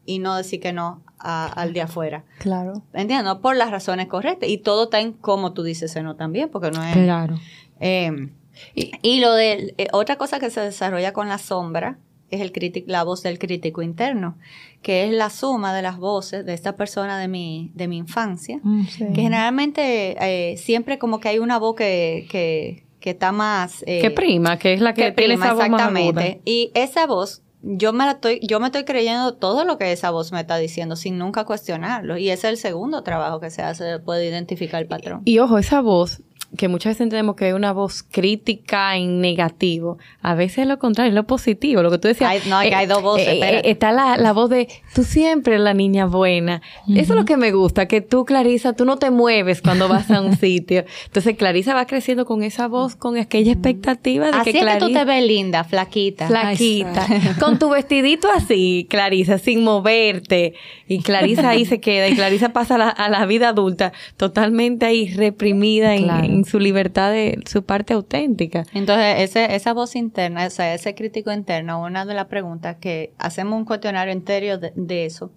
y 0.06 0.20
no 0.20 0.36
decir 0.36 0.60
que 0.60 0.74
no 0.74 1.04
al 1.24 1.74
de 1.74 1.82
afuera. 1.82 2.24
Claro. 2.40 2.84
¿Entiendes? 2.94 3.36
Por 3.36 3.56
las 3.56 3.72
razones 3.72 4.08
correctas. 4.08 4.50
Y 4.50 4.58
todo 4.58 4.86
está 4.86 5.00
en 5.00 5.14
cómo 5.14 5.54
tú 5.54 5.64
dices 5.64 5.96
no 6.04 6.16
también, 6.16 6.50
porque 6.50 6.72
no 6.72 6.84
es... 6.84 6.94
Claro. 6.94 7.40
Em, 7.80 8.32
y, 8.76 9.20
lo 9.20 9.34
de... 9.34 9.74
Eh, 9.78 9.88
otra 9.94 10.18
cosa 10.18 10.40
que 10.40 10.50
se 10.50 10.62
desarrolla 10.62 11.14
con 11.14 11.30
la 11.30 11.38
sombra 11.38 11.98
es 12.30 12.42
el 12.42 12.84
la 12.88 13.04
voz 13.04 13.24
del 13.24 13.38
crítico 13.38 13.82
interno, 13.82 14.38
que 14.82 15.06
es 15.06 15.12
la 15.12 15.30
suma 15.30 15.74
de 15.74 15.82
las 15.82 15.98
voces 15.98 16.46
de 16.46 16.54
esta 16.54 16.76
persona 16.76 17.20
de 17.20 17.28
mi, 17.28 17.72
de 17.76 17.88
mi 17.88 17.98
infancia, 17.98 18.60
mm, 18.62 18.86
que 19.14 19.22
generalmente 19.22 20.16
eh, 20.20 20.58
siempre 20.58 20.98
como 20.98 21.20
que 21.20 21.30
hay 21.30 21.40
una 21.40 21.60
voz 21.60 21.76
que, 21.76 22.28
que, 22.30 22.84
está 23.10 23.32
más... 23.32 23.84
Eh, 23.86 24.02
que 24.02 24.12
prima, 24.12 24.58
que 24.58 24.74
es 24.74 24.82
la 24.82 24.94
que, 24.94 25.12
tiene 25.12 25.36
esa 25.36 25.54
voz 25.54 25.66
exactamente. 25.66 26.42
y 26.46 26.72
esa 26.74 27.06
voz 27.06 27.44
yo 27.64 27.94
me, 27.94 28.06
la 28.06 28.12
estoy, 28.12 28.42
yo 28.44 28.60
me 28.60 28.68
estoy 28.68 28.84
creyendo 28.84 29.36
todo 29.36 29.64
lo 29.64 29.78
que 29.78 29.92
esa 29.94 30.12
voz 30.12 30.34
me 30.34 30.42
está 30.42 30.58
diciendo 30.58 30.98
sin 30.98 31.18
nunca 31.18 31.46
cuestionarlo. 31.46 32.18
Y 32.18 32.30
ese 32.30 32.48
es 32.48 32.54
el 32.54 32.58
segundo 32.58 33.04
trabajo 33.04 33.40
que 33.40 33.50
se 33.50 33.62
hace, 33.62 34.00
puede 34.00 34.28
identificar 34.28 34.82
el 34.82 34.88
patrón. 34.88 35.22
y 35.24 35.40
ojo, 35.40 35.58
esa 35.58 35.82
voz 35.82 36.22
que 36.58 36.68
muchas 36.68 36.92
veces 36.92 37.02
entendemos 37.02 37.36
que 37.36 37.50
es 37.50 37.54
una 37.56 37.74
voz 37.74 38.04
crítica 38.04 38.96
en 38.96 39.22
negativo. 39.22 39.98
A 40.22 40.36
veces 40.36 40.60
es 40.60 40.68
lo 40.68 40.78
contrario, 40.78 41.10
es 41.10 41.16
lo 41.16 41.26
positivo. 41.26 41.82
Lo 41.82 41.90
que 41.90 41.98
tú 41.98 42.08
decías. 42.08 42.46
no, 42.46 42.58
hay, 42.58 42.70
hay 42.70 42.86
dos 42.86 43.02
voces. 43.02 43.28
Eh, 43.28 43.40
eh, 43.42 43.62
está 43.66 43.92
la, 43.92 44.18
la, 44.18 44.34
voz 44.34 44.50
de 44.50 44.68
tú 44.94 45.04
siempre 45.04 45.58
la 45.58 45.74
niña 45.74 46.06
buena. 46.06 46.62
Eso 46.88 47.14
es 47.14 47.20
lo 47.20 47.26
que 47.26 47.38
me 47.38 47.52
gusta, 47.52 47.88
que 47.88 48.02
tú, 48.02 48.26
Clarisa, 48.26 48.74
tú 48.74 48.86
no 48.86 48.98
te 48.98 49.10
mueves 49.10 49.62
cuando 49.62 49.88
vas 49.88 50.12
a 50.12 50.22
un 50.22 50.38
sitio. 50.38 50.86
Entonces, 51.06 51.36
Clarisa 51.38 51.74
va 51.74 51.86
creciendo 51.86 52.26
con 52.26 52.44
esa 52.44 52.68
voz, 52.68 52.96
con 52.96 53.18
aquella 53.18 53.54
expectativa 53.54 54.28
de 54.28 54.44
que. 54.44 54.58
Es 54.58 54.66
que 54.66 54.80
tú 54.80 54.92
te 54.92 55.06
ves 55.06 55.26
linda, 55.26 55.64
flaquita. 55.64 56.28
Flaquita. 56.28 57.08
con 57.40 57.58
tu 57.58 57.70
vestidito 57.72 58.28
así, 58.32 58.86
Clarisa, 58.90 59.40
sin 59.40 59.64
moverte. 59.64 60.54
Y 60.88 61.02
Clarisa 61.02 61.50
ahí 61.50 61.66
se 61.66 61.80
queda. 61.80 62.08
Y 62.08 62.16
Clarisa 62.16 62.50
pasa 62.50 62.76
a 62.76 63.10
la, 63.10 63.24
vida 63.26 63.50
adulta 63.50 63.94
totalmente 64.18 64.86
ahí 64.86 65.08
reprimida 65.14 65.96
en 65.96 66.43
su 66.46 66.60
libertad 66.60 67.12
de 67.12 67.40
su 67.46 67.64
parte 67.64 67.94
auténtica. 67.94 68.66
Entonces, 68.74 69.16
ese, 69.20 69.56
esa 69.56 69.74
voz 69.74 69.96
interna, 69.96 70.46
o 70.46 70.50
sea, 70.50 70.74
ese 70.74 70.96
crítico 70.96 71.32
interno, 71.32 71.82
una 71.82 72.06
de 72.06 72.14
las 72.14 72.28
preguntas 72.28 72.78
que 72.80 73.14
hacemos 73.18 73.58
un 73.58 73.66
cuestionario 73.66 74.14
entero 74.14 74.58
de, 74.58 75.06
eso, 75.06 75.32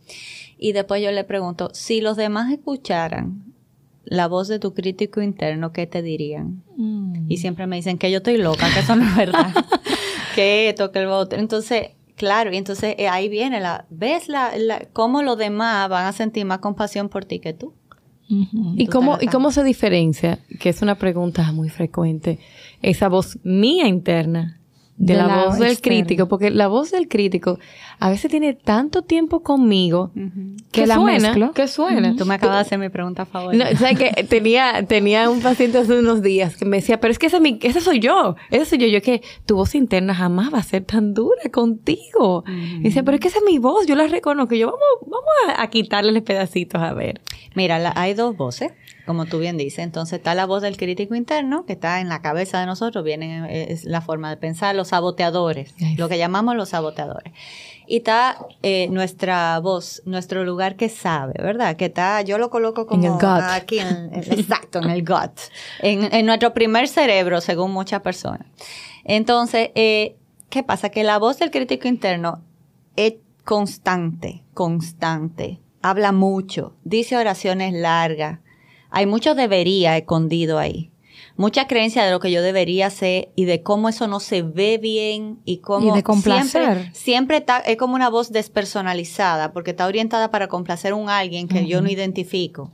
y 0.59 0.73
después 0.73 1.03
yo 1.03 1.11
le 1.11 1.25
pregunto, 1.25 1.71
si 1.73 2.01
los 2.01 2.17
demás 2.17 2.53
escucharan 2.53 3.45
la 4.05 4.29
voz 4.29 4.49
de 4.49 4.59
tu 4.59 4.73
crítico 4.73 5.21
interno, 5.21 5.73
¿qué 5.73 5.87
te 5.87 6.03
dirían? 6.03 6.63
Mm. 6.77 7.31
Y 7.31 7.39
siempre 7.39 7.67
me 7.67 7.77
dicen 7.77 7.99
que 7.99 8.11
yo 8.11 8.19
estoy 8.19 8.39
loca, 8.39 8.67
que 8.73 8.81
eso 8.81 8.95
no 8.95 9.05
es 9.05 9.17
verdad, 9.17 9.53
que 10.35 10.69
esto, 10.69 10.93
que 10.93 11.01
el 11.01 11.09
otro. 11.09 11.39
Entonces, 11.39 11.91
Claro, 12.17 12.51
y 12.51 12.57
entonces 12.57 12.95
eh, 12.97 13.09
ahí 13.09 13.29
viene 13.29 13.61
la, 13.61 13.85
¿ves 13.91 14.29
la, 14.29 14.57
la, 14.57 14.87
cómo 14.95 15.23
los 15.23 15.37
demás 15.37 15.91
van 15.91 16.07
a 16.07 16.13
sentir 16.15 16.47
más 16.47 16.61
compasión 16.61 17.11
por 17.11 17.27
ti 17.27 17.41
que 17.41 17.53
tú? 17.53 17.75
¿Y, 18.29 18.87
cómo, 18.87 19.19
¿Y 19.21 19.27
cómo 19.27 19.53
se 19.53 19.63
diferencia, 19.63 20.41
que 20.59 20.69
es 20.69 20.83
una 20.83 20.97
pregunta 20.97 21.53
muy 21.53 21.69
frecuente, 21.69 22.39
esa 22.83 23.09
voz 23.09 23.39
mía 23.45 23.87
interna 23.87 24.59
de, 24.97 25.15
la, 25.15 25.45
voz 25.45 25.59
del 25.59 25.81
crítico? 25.81 26.27
Porque 26.27 26.51
la 26.51 26.67
voz 26.67 26.91
del 26.91 27.09
crítico 27.09 27.59
a 27.99 28.11
veces 28.11 28.31
tiene 28.31 28.55
tanto 28.55 29.03
tiempo 29.03 29.43
conmigo 29.43 30.11
que, 30.71 30.87
la 30.87 30.97
suena, 30.97 31.53
que 31.55 31.69
suena. 31.69 32.15
Tú 32.17 32.27
me 32.27 32.35
acabas 32.35 32.57
de 32.57 32.61
hacer 32.63 32.79
mi 32.79 32.89
pregunta 32.89 33.25
favorita. 33.25 33.71
No, 33.71 33.79
¿sabes 33.79 33.99
que 33.99 34.25
tenía, 34.25 34.85
tenía 34.87 35.31
un 35.31 35.41
paciente 35.41 35.79
hace 35.79 35.99
unos 35.99 36.21
días 36.21 36.57
que 36.57 36.65
me 36.65 36.79
decía, 36.79 37.01
pero 37.01 37.13
es 37.13 37.19
que 37.19 37.27
esa, 37.27 37.41
mi, 37.41 37.59
esa 37.63 37.81
soy 37.81 38.01
yo, 38.01 38.37
esa 38.51 38.65
soy 38.65 38.79
yo. 38.79 38.87
Yo 38.87 39.01
que 39.01 39.23
tu 39.47 39.57
voz 39.57 39.75
interna 39.75 40.15
jamás 40.15 40.53
va 40.53 40.59
a 40.59 40.63
ser 40.63 40.85
tan 40.85 41.15
dura 41.15 41.49
contigo. 41.53 42.45
Y 42.49 42.85
dice, 42.85 43.03
pero 43.03 43.15
es 43.15 43.21
que 43.21 43.29
esa 43.29 43.39
es 43.39 43.45
mi 43.45 43.59
voz, 43.59 43.87
yo 43.87 43.95
la 43.95 44.07
reconozco. 44.09 44.55
Yo 44.55 44.67
vamos, 44.67 44.83
vamos 45.03 45.59
a, 45.59 45.67
quitarle 45.69 46.13
los 46.13 46.23
pedacitos 46.23 46.83
a 46.83 46.93
ver. 46.93 47.21
Mira, 47.57 47.93
hay 47.97 48.15
dos 48.15 48.37
voces 48.37 48.73
como 49.07 49.25
tú 49.25 49.39
bien 49.39 49.57
dices. 49.57 49.79
Entonces 49.79 50.19
está 50.19 50.35
la 50.35 50.45
voz 50.45 50.61
del 50.61 50.77
crítico 50.77 51.15
interno, 51.15 51.65
que 51.65 51.75
está 51.75 52.01
en 52.01 52.09
la 52.09 52.21
cabeza 52.21 52.61
de 52.61 52.67
nosotros, 52.67 53.05
viene, 53.05 53.73
es 53.73 53.85
la 53.85 54.03
forma 54.03 54.29
de 54.29 54.37
pensar, 54.37 54.75
los 54.75 54.89
saboteadores, 54.89 55.73
lo 55.97 56.09
que 56.09 56.19
llamamos 56.19 56.57
los 56.57 56.71
saboteadores. 56.71 57.33
Y 57.87 57.99
está 57.99 58.37
eh, 58.63 58.89
nuestra 58.91 59.59
voz, 59.61 60.03
nuestro 60.05 60.45
lugar 60.45 60.75
que 60.75 60.89
sabe, 60.89 61.35
¿verdad? 61.39 61.77
Que 61.77 61.87
está, 61.87 62.21
yo 62.23 62.37
lo 62.37 62.51
coloco 62.51 62.87
como 62.87 63.19
aquí, 63.23 63.79
en, 63.79 64.11
exacto, 64.13 64.81
en 64.81 64.91
el 64.91 65.05
gut, 65.05 65.39
en, 65.81 66.27
nuestro 66.27 66.53
primer 66.53 66.89
cerebro, 66.89 67.41
según 67.41 67.71
muchas 67.71 68.03
personas. 68.03 68.49
Entonces, 69.05 69.71
eh, 69.77 70.17
¿qué 70.51 70.65
pasa? 70.65 70.89
Que 70.89 71.05
la 71.05 71.19
voz 71.19 71.39
del 71.39 71.53
crítico 71.53 71.87
interno 71.87 72.43
es 72.97 73.15
constante, 73.45 74.43
constante, 74.53 75.61
habla 75.89 76.13
mucho, 76.13 76.75
dice 76.85 77.17
oraciones 77.17 77.73
largas, 77.73 78.41
hay 78.91 79.07
mucho 79.07 79.35
debería 79.35 79.97
escondido 79.97 80.59
ahí 80.59 80.91
mucha 81.37 81.67
creencia 81.67 82.05
de 82.05 82.11
lo 82.11 82.21
que 82.21 82.31
yo 82.31 82.43
debería 82.43 82.91
ser 82.91 83.31
y 83.37 83.45
de 83.45 83.63
cómo 83.63 83.89
eso 83.89 84.07
no 84.07 84.21
se 84.21 84.43
ve 84.43 84.79
bien 84.79 85.39
y 85.45 85.59
cómo 85.59 85.95
de 85.95 86.03
complacer. 86.03 86.91
siempre, 86.93 87.39
está, 87.39 87.59
es 87.59 87.77
como 87.77 87.95
una 87.95 88.09
voz 88.09 88.33
despersonalizada 88.33 89.53
porque 89.53 89.73
está 89.73 89.87
orientada 89.87 90.31
para 90.31 90.49
complacer 90.49 90.93
a 90.93 90.97
un 90.97 91.11
alguien 91.11 91.49
que 91.49 91.67
yo 91.67 91.81
no 91.81 91.91
identifico. 91.91 92.73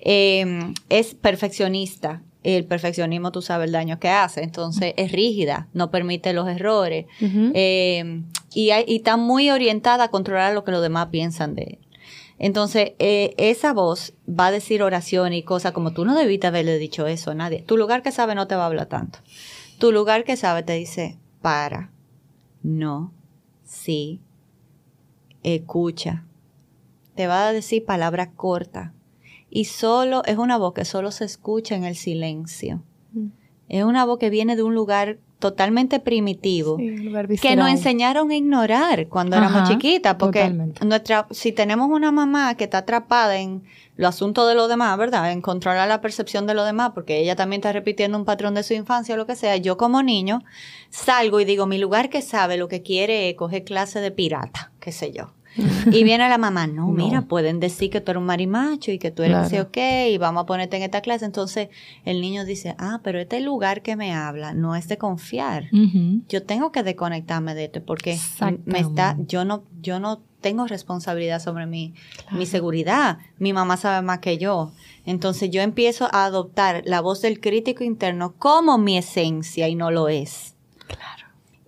Em, 0.00 0.74
es 0.88 1.14
perfeccionista. 1.14 2.22
El 2.42 2.64
perfeccionismo, 2.64 3.30
tú 3.30 3.40
sabes 3.40 3.66
el 3.66 3.72
daño 3.72 4.00
que 4.00 4.08
hace. 4.08 4.42
Entonces, 4.42 4.94
es 4.96 5.12
rígida, 5.12 5.68
no 5.74 5.92
permite 5.92 6.32
los 6.32 6.48
errores. 6.48 7.06
Em, 7.20 8.24
y, 8.52 8.72
y 8.72 8.96
está 8.96 9.16
muy 9.16 9.50
orientada 9.50 10.04
a 10.04 10.08
controlar 10.08 10.52
lo 10.52 10.64
que 10.64 10.72
los 10.72 10.82
demás 10.82 11.06
piensan 11.12 11.54
de 11.54 11.62
él. 11.62 11.78
Entonces, 12.42 12.94
eh, 12.98 13.34
esa 13.38 13.72
voz 13.72 14.14
va 14.28 14.48
a 14.48 14.50
decir 14.50 14.82
oración 14.82 15.32
y 15.32 15.44
cosas 15.44 15.70
como 15.70 15.92
tú 15.92 16.04
no 16.04 16.16
debiste 16.16 16.48
haberle 16.48 16.76
dicho 16.76 17.06
eso 17.06 17.30
a 17.30 17.34
nadie. 17.36 17.62
Tu 17.62 17.76
lugar 17.76 18.02
que 18.02 18.10
sabe 18.10 18.34
no 18.34 18.48
te 18.48 18.56
va 18.56 18.64
a 18.64 18.66
hablar 18.66 18.86
tanto. 18.86 19.20
Tu 19.78 19.92
lugar 19.92 20.24
que 20.24 20.36
sabe 20.36 20.64
te 20.64 20.72
dice, 20.72 21.20
para, 21.40 21.92
no, 22.64 23.12
sí, 23.62 24.20
escucha. 25.44 26.24
Te 27.14 27.28
va 27.28 27.46
a 27.46 27.52
decir 27.52 27.84
palabras 27.84 28.30
cortas. 28.34 28.90
Y 29.48 29.66
solo, 29.66 30.24
es 30.24 30.36
una 30.36 30.58
voz 30.58 30.74
que 30.74 30.84
solo 30.84 31.12
se 31.12 31.24
escucha 31.24 31.76
en 31.76 31.84
el 31.84 31.94
silencio. 31.94 32.82
Mm. 33.12 33.28
Es 33.68 33.84
una 33.84 34.04
voz 34.04 34.18
que 34.18 34.30
viene 34.30 34.56
de 34.56 34.64
un 34.64 34.74
lugar 34.74 35.20
totalmente 35.42 35.98
primitivo 35.98 36.76
que 36.76 37.56
nos 37.56 37.68
enseñaron 37.68 38.30
a 38.30 38.36
ignorar 38.36 39.08
cuando 39.08 39.36
éramos 39.36 39.68
chiquitas, 39.68 40.14
porque 40.14 40.48
nuestra, 40.86 41.26
si 41.32 41.50
tenemos 41.50 41.90
una 41.90 42.12
mamá 42.12 42.54
que 42.54 42.62
está 42.62 42.78
atrapada 42.78 43.36
en 43.38 43.64
los 43.96 44.14
asuntos 44.14 44.48
de 44.48 44.54
los 44.54 44.68
demás, 44.68 44.96
¿verdad? 44.96 45.32
En 45.32 45.42
controlar 45.42 45.88
la 45.88 46.00
percepción 46.00 46.46
de 46.46 46.54
los 46.54 46.64
demás, 46.64 46.92
porque 46.94 47.18
ella 47.18 47.34
también 47.34 47.58
está 47.58 47.72
repitiendo 47.72 48.16
un 48.16 48.24
patrón 48.24 48.54
de 48.54 48.62
su 48.62 48.74
infancia 48.74 49.16
o 49.16 49.18
lo 49.18 49.26
que 49.26 49.34
sea, 49.34 49.56
yo 49.56 49.76
como 49.76 50.00
niño 50.04 50.44
salgo 50.90 51.40
y 51.40 51.44
digo, 51.44 51.66
mi 51.66 51.78
lugar 51.78 52.08
que 52.08 52.22
sabe 52.22 52.56
lo 52.56 52.68
que 52.68 52.82
quiere 52.82 53.28
es 53.28 53.34
coger 53.34 53.64
clase 53.64 54.00
de 54.00 54.12
pirata, 54.12 54.70
qué 54.78 54.92
sé 54.92 55.10
yo. 55.10 55.32
Y 55.56 56.04
viene 56.04 56.28
la 56.28 56.38
mamá, 56.38 56.66
no, 56.66 56.88
mira, 56.88 57.22
pueden 57.22 57.60
decir 57.60 57.90
que 57.90 58.00
tú 58.00 58.12
eres 58.12 58.20
un 58.20 58.26
marimacho 58.26 58.90
y 58.90 58.98
que 58.98 59.10
tú 59.10 59.22
eres 59.22 59.36
así, 59.36 59.58
ok, 59.58 59.76
y 60.10 60.18
vamos 60.18 60.42
a 60.42 60.46
ponerte 60.46 60.76
en 60.76 60.82
esta 60.82 61.00
clase. 61.00 61.24
Entonces 61.24 61.68
el 62.04 62.20
niño 62.20 62.44
dice, 62.44 62.74
ah, 62.78 63.00
pero 63.02 63.20
este 63.20 63.40
lugar 63.40 63.82
que 63.82 63.96
me 63.96 64.14
habla 64.14 64.54
no 64.54 64.76
es 64.76 64.88
de 64.88 64.98
confiar. 64.98 65.68
Yo 66.28 66.42
tengo 66.44 66.72
que 66.72 66.82
desconectarme 66.82 67.54
de 67.54 67.64
esto 67.64 67.82
porque 67.84 68.18
me 68.64 68.80
está, 68.80 69.16
yo 69.26 69.44
no, 69.44 69.64
yo 69.80 70.00
no 70.00 70.22
tengo 70.40 70.66
responsabilidad 70.66 71.40
sobre 71.40 71.66
mi, 71.66 71.94
mi 72.32 72.46
seguridad. 72.46 73.18
Mi 73.38 73.52
mamá 73.52 73.76
sabe 73.76 74.04
más 74.04 74.18
que 74.18 74.38
yo. 74.38 74.72
Entonces 75.06 75.50
yo 75.50 75.62
empiezo 75.62 76.08
a 76.12 76.24
adoptar 76.24 76.82
la 76.84 77.00
voz 77.00 77.22
del 77.22 77.40
crítico 77.40 77.84
interno 77.84 78.34
como 78.38 78.76
mi 78.76 78.98
esencia 78.98 79.68
y 79.68 79.74
no 79.74 79.90
lo 79.90 80.08
es 80.08 80.51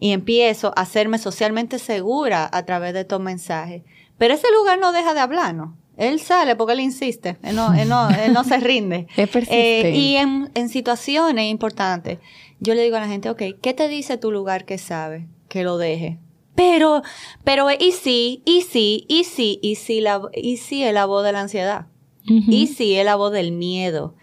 y 0.01 0.13
empiezo 0.13 0.73
a 0.77 0.83
hacerme 0.83 1.19
socialmente 1.19 1.79
segura 1.79 2.49
a 2.53 2.65
través 2.65 2.95
de 2.95 3.01
estos 3.01 3.21
mensajes. 3.21 3.83
Pero 4.19 4.35
ese 4.35 4.47
lugar 4.57 4.79
no 4.79 4.93
deja 4.93 5.15
de 5.15 5.21
hablar, 5.21 5.55
¿no? 5.55 5.77
Él 5.97 6.19
sale 6.21 6.57
porque 6.57 6.73
él 6.73 6.81
insiste, 6.81 7.37
él 7.43 7.55
no, 7.55 7.73
él 7.73 7.89
no, 7.89 8.11
él 8.11 8.33
no 8.33 8.43
se 8.45 8.59
rinde. 8.59 9.07
Es 9.17 9.29
persistente. 9.29 9.91
Eh, 9.91 9.97
y 9.97 10.17
en, 10.17 10.51
en, 10.55 10.69
situaciones 10.69 11.51
importantes, 11.51 12.19
yo 12.59 12.75
le 12.75 12.83
digo 12.83 12.97
a 12.97 13.01
la 13.01 13.09
gente, 13.09 13.31
ok, 13.31 13.43
¿qué 13.63 13.75
te 13.75 13.89
dice 13.89 14.19
tu 14.19 14.33
lugar 14.33 14.65
que 14.65 14.79
sabe? 14.79 15.29
Que 15.49 15.63
lo 15.63 15.79
deje. 15.79 16.19
Pero, 16.55 17.03
pero, 17.43 17.69
y 17.71 17.93
sí, 17.93 18.43
y 18.45 18.63
sí, 18.63 19.05
y 19.09 19.25
sí, 19.25 19.59
y 19.63 19.77
sí, 19.77 20.01
la, 20.01 20.21
y 20.35 20.57
sí 20.57 20.85
es 20.85 20.95
la 20.95 21.05
voz 21.05 21.25
de 21.25 21.33
la 21.33 21.41
ansiedad. 21.41 21.87
Y 22.27 22.69
sí 22.69 22.95
es 22.95 23.05
la 23.05 23.17
voz 23.17 23.33
del 23.33 23.53
miedo. 23.53 24.15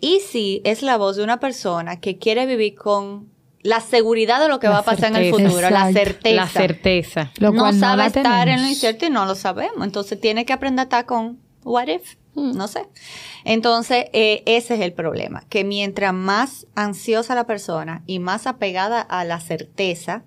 Y 0.00 0.20
sí 0.20 0.62
es 0.64 0.82
la 0.82 0.96
voz 0.96 1.16
de 1.16 1.24
una 1.24 1.40
persona 1.40 2.00
que 2.00 2.16
quiere 2.16 2.46
vivir 2.46 2.74
con 2.74 3.28
la 3.64 3.80
seguridad 3.80 4.40
de 4.40 4.48
lo 4.48 4.60
que 4.60 4.68
va 4.68 4.78
a 4.78 4.82
pasar 4.84 5.10
en 5.10 5.16
el 5.16 5.30
futuro, 5.30 5.70
la 5.70 5.90
certeza. 5.90 6.36
La 6.36 6.46
certeza. 6.46 7.32
Lo 7.38 7.50
no 7.50 7.72
sabe 7.72 8.06
estar 8.06 8.46
en 8.46 8.62
lo 8.62 8.68
incierto 8.68 9.06
y 9.06 9.10
no 9.10 9.24
lo 9.24 9.34
sabemos. 9.34 9.82
Entonces 9.82 10.20
tiene 10.20 10.44
que 10.44 10.52
aprender 10.52 10.80
a 10.80 10.84
estar 10.84 11.06
con 11.06 11.40
what 11.64 11.88
if, 11.88 12.16
hmm. 12.34 12.52
no 12.52 12.68
sé. 12.68 12.86
Entonces 13.42 14.04
eh, 14.12 14.42
ese 14.44 14.74
es 14.74 14.80
el 14.82 14.92
problema, 14.92 15.44
que 15.48 15.64
mientras 15.64 16.12
más 16.12 16.66
ansiosa 16.74 17.34
la 17.34 17.46
persona 17.46 18.02
y 18.06 18.18
más 18.18 18.46
apegada 18.46 19.00
a 19.00 19.24
la 19.24 19.40
certeza, 19.40 20.24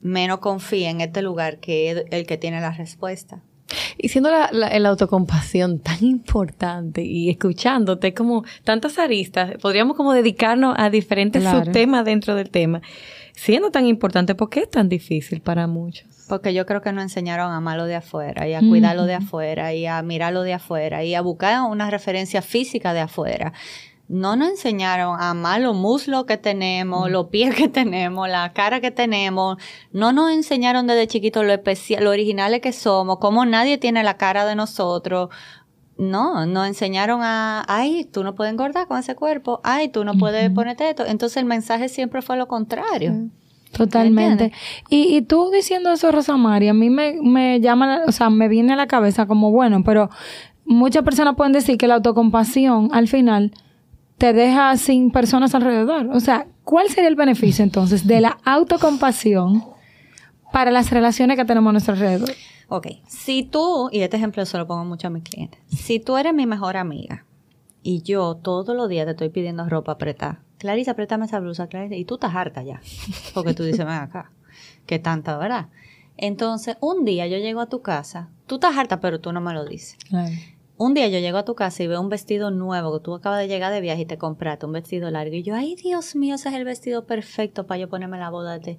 menos 0.00 0.38
confía 0.38 0.90
en 0.90 1.00
este 1.00 1.20
lugar 1.20 1.58
que 1.58 1.90
es 1.90 2.04
el 2.12 2.26
que 2.26 2.38
tiene 2.38 2.60
la 2.60 2.70
respuesta. 2.70 3.42
Y 3.96 4.08
siendo 4.08 4.30
la, 4.30 4.50
la, 4.52 4.88
autocompasión 4.88 5.78
tan 5.78 6.04
importante 6.04 7.02
y 7.02 7.30
escuchándote 7.30 8.12
como 8.12 8.44
tantas 8.64 8.98
aristas, 8.98 9.52
podríamos 9.60 9.96
como 9.96 10.12
dedicarnos 10.12 10.74
a 10.78 10.90
diferentes 10.90 11.44
subtemas 11.44 12.04
dentro 12.04 12.34
del 12.34 12.50
tema. 12.50 12.82
Siendo 13.34 13.70
tan 13.70 13.86
importante, 13.86 14.34
¿por 14.34 14.50
qué 14.50 14.60
es 14.60 14.70
tan 14.70 14.88
difícil 14.88 15.40
para 15.40 15.66
muchos? 15.66 16.06
Porque 16.28 16.52
yo 16.52 16.66
creo 16.66 16.82
que 16.82 16.92
nos 16.92 17.02
enseñaron 17.02 17.50
a 17.50 17.56
amarlo 17.56 17.86
de 17.86 17.94
afuera 17.94 18.46
y 18.46 18.54
a 18.54 18.60
cuidarlo 18.60 19.04
de 19.04 19.14
afuera 19.14 19.72
y 19.72 19.86
a 19.86 20.02
mirarlo 20.02 20.42
de 20.42 20.52
afuera 20.52 21.02
y 21.02 21.14
a 21.14 21.20
buscar 21.22 21.62
una 21.62 21.90
referencia 21.90 22.42
física 22.42 22.92
de 22.92 23.00
afuera 23.00 23.52
no 24.12 24.36
nos 24.36 24.50
enseñaron 24.50 25.18
a 25.18 25.30
amar 25.30 25.62
los 25.62 25.74
muslos 25.74 26.26
que 26.26 26.36
tenemos, 26.36 27.10
los 27.10 27.28
pies 27.28 27.54
que 27.54 27.68
tenemos, 27.68 28.28
la 28.28 28.52
cara 28.52 28.80
que 28.80 28.90
tenemos. 28.90 29.56
No 29.90 30.12
nos 30.12 30.32
enseñaron 30.32 30.86
desde 30.86 31.06
chiquitos 31.06 31.46
lo 31.46 31.52
especial, 31.52 32.04
lo 32.04 32.10
originales 32.10 32.60
que 32.60 32.72
somos, 32.72 33.18
cómo 33.18 33.46
nadie 33.46 33.78
tiene 33.78 34.02
la 34.02 34.18
cara 34.18 34.44
de 34.44 34.54
nosotros. 34.54 35.30
No, 35.96 36.44
nos 36.44 36.66
enseñaron 36.66 37.22
a, 37.22 37.64
ay, 37.68 38.04
tú 38.04 38.22
no 38.22 38.34
puedes 38.34 38.52
engordar 38.52 38.86
con 38.86 38.98
ese 38.98 39.14
cuerpo, 39.14 39.60
ay, 39.64 39.88
tú 39.88 40.04
no 40.04 40.14
puedes 40.14 40.50
ponerte 40.50 40.90
esto. 40.90 41.06
Entonces 41.06 41.38
el 41.38 41.46
mensaje 41.46 41.88
siempre 41.88 42.20
fue 42.20 42.36
lo 42.36 42.48
contrario. 42.48 43.30
Totalmente. 43.72 44.52
Y, 44.90 45.16
y, 45.16 45.22
tú 45.22 45.50
diciendo 45.50 45.90
eso, 45.90 46.12
Rosa 46.12 46.36
María, 46.36 46.72
a 46.72 46.74
mí 46.74 46.90
me, 46.90 47.16
me 47.22 47.60
llama, 47.60 48.02
o 48.06 48.12
sea, 48.12 48.28
me 48.28 48.48
viene 48.48 48.74
a 48.74 48.76
la 48.76 48.86
cabeza 48.86 49.24
como, 49.24 49.50
bueno, 49.50 49.82
pero 49.82 50.10
muchas 50.66 51.02
personas 51.02 51.34
pueden 51.36 51.54
decir 51.54 51.78
que 51.78 51.88
la 51.88 51.94
autocompasión 51.94 52.90
al 52.92 53.08
final 53.08 53.52
te 54.22 54.32
deja 54.32 54.76
sin 54.76 55.10
personas 55.10 55.52
alrededor. 55.52 56.06
O 56.12 56.20
sea, 56.20 56.46
¿cuál 56.62 56.88
sería 56.88 57.08
el 57.08 57.16
beneficio 57.16 57.64
entonces 57.64 58.06
de 58.06 58.20
la 58.20 58.38
autocompasión 58.44 59.64
para 60.52 60.70
las 60.70 60.92
relaciones 60.92 61.36
que 61.36 61.44
tenemos 61.44 61.70
a 61.70 61.72
nuestro 61.72 61.94
alrededor? 61.94 62.30
Ok, 62.68 62.86
si 63.08 63.42
tú, 63.42 63.88
y 63.90 63.98
este 63.98 64.18
ejemplo 64.18 64.46
se 64.46 64.56
lo 64.58 64.68
pongo 64.68 64.84
mucho 64.84 65.08
a 65.08 65.10
mis 65.10 65.24
clientes, 65.24 65.58
si 65.66 65.98
tú 65.98 66.16
eres 66.18 66.32
mi 66.32 66.46
mejor 66.46 66.76
amiga 66.76 67.24
y 67.82 68.02
yo 68.02 68.36
todos 68.36 68.76
los 68.76 68.88
días 68.88 69.06
te 69.06 69.10
estoy 69.10 69.30
pidiendo 69.30 69.68
ropa 69.68 69.90
apretada, 69.90 70.40
Clarisa, 70.58 70.92
apretame 70.92 71.26
esa 71.26 71.40
blusa, 71.40 71.66
Clarisa, 71.66 71.96
y 71.96 72.04
tú 72.04 72.14
estás 72.14 72.32
harta 72.32 72.62
ya, 72.62 72.80
porque 73.34 73.54
tú 73.54 73.64
dices, 73.64 73.84
ven 73.84 73.88
acá, 73.88 74.30
qué 74.86 75.00
tanta, 75.00 75.36
¿verdad? 75.36 75.66
Entonces, 76.16 76.76
un 76.78 77.04
día 77.04 77.26
yo 77.26 77.38
llego 77.38 77.60
a 77.60 77.68
tu 77.68 77.82
casa, 77.82 78.28
tú 78.46 78.54
estás 78.54 78.76
harta, 78.76 79.00
pero 79.00 79.18
tú 79.20 79.32
no 79.32 79.40
me 79.40 79.52
lo 79.52 79.64
dices. 79.64 79.96
Claro 80.08 80.30
un 80.82 80.94
día 80.94 81.08
yo 81.08 81.20
llego 81.20 81.38
a 81.38 81.44
tu 81.44 81.54
casa 81.54 81.82
y 81.82 81.86
veo 81.86 82.00
un 82.00 82.08
vestido 82.08 82.50
nuevo 82.50 82.98
que 82.98 83.04
tú 83.04 83.14
acabas 83.14 83.38
de 83.38 83.46
llegar 83.46 83.72
de 83.72 83.80
viaje 83.80 84.02
y 84.02 84.06
te 84.06 84.18
compraste 84.18 84.66
un 84.66 84.72
vestido 84.72 85.10
largo 85.10 85.34
y 85.36 85.42
yo, 85.44 85.54
ay 85.54 85.76
Dios 85.76 86.16
mío, 86.16 86.34
ese 86.34 86.48
es 86.48 86.54
el 86.56 86.64
vestido 86.64 87.06
perfecto 87.06 87.66
para 87.66 87.78
yo 87.78 87.88
ponerme 87.88 88.18
la 88.18 88.30
boda. 88.30 88.58
De... 88.58 88.78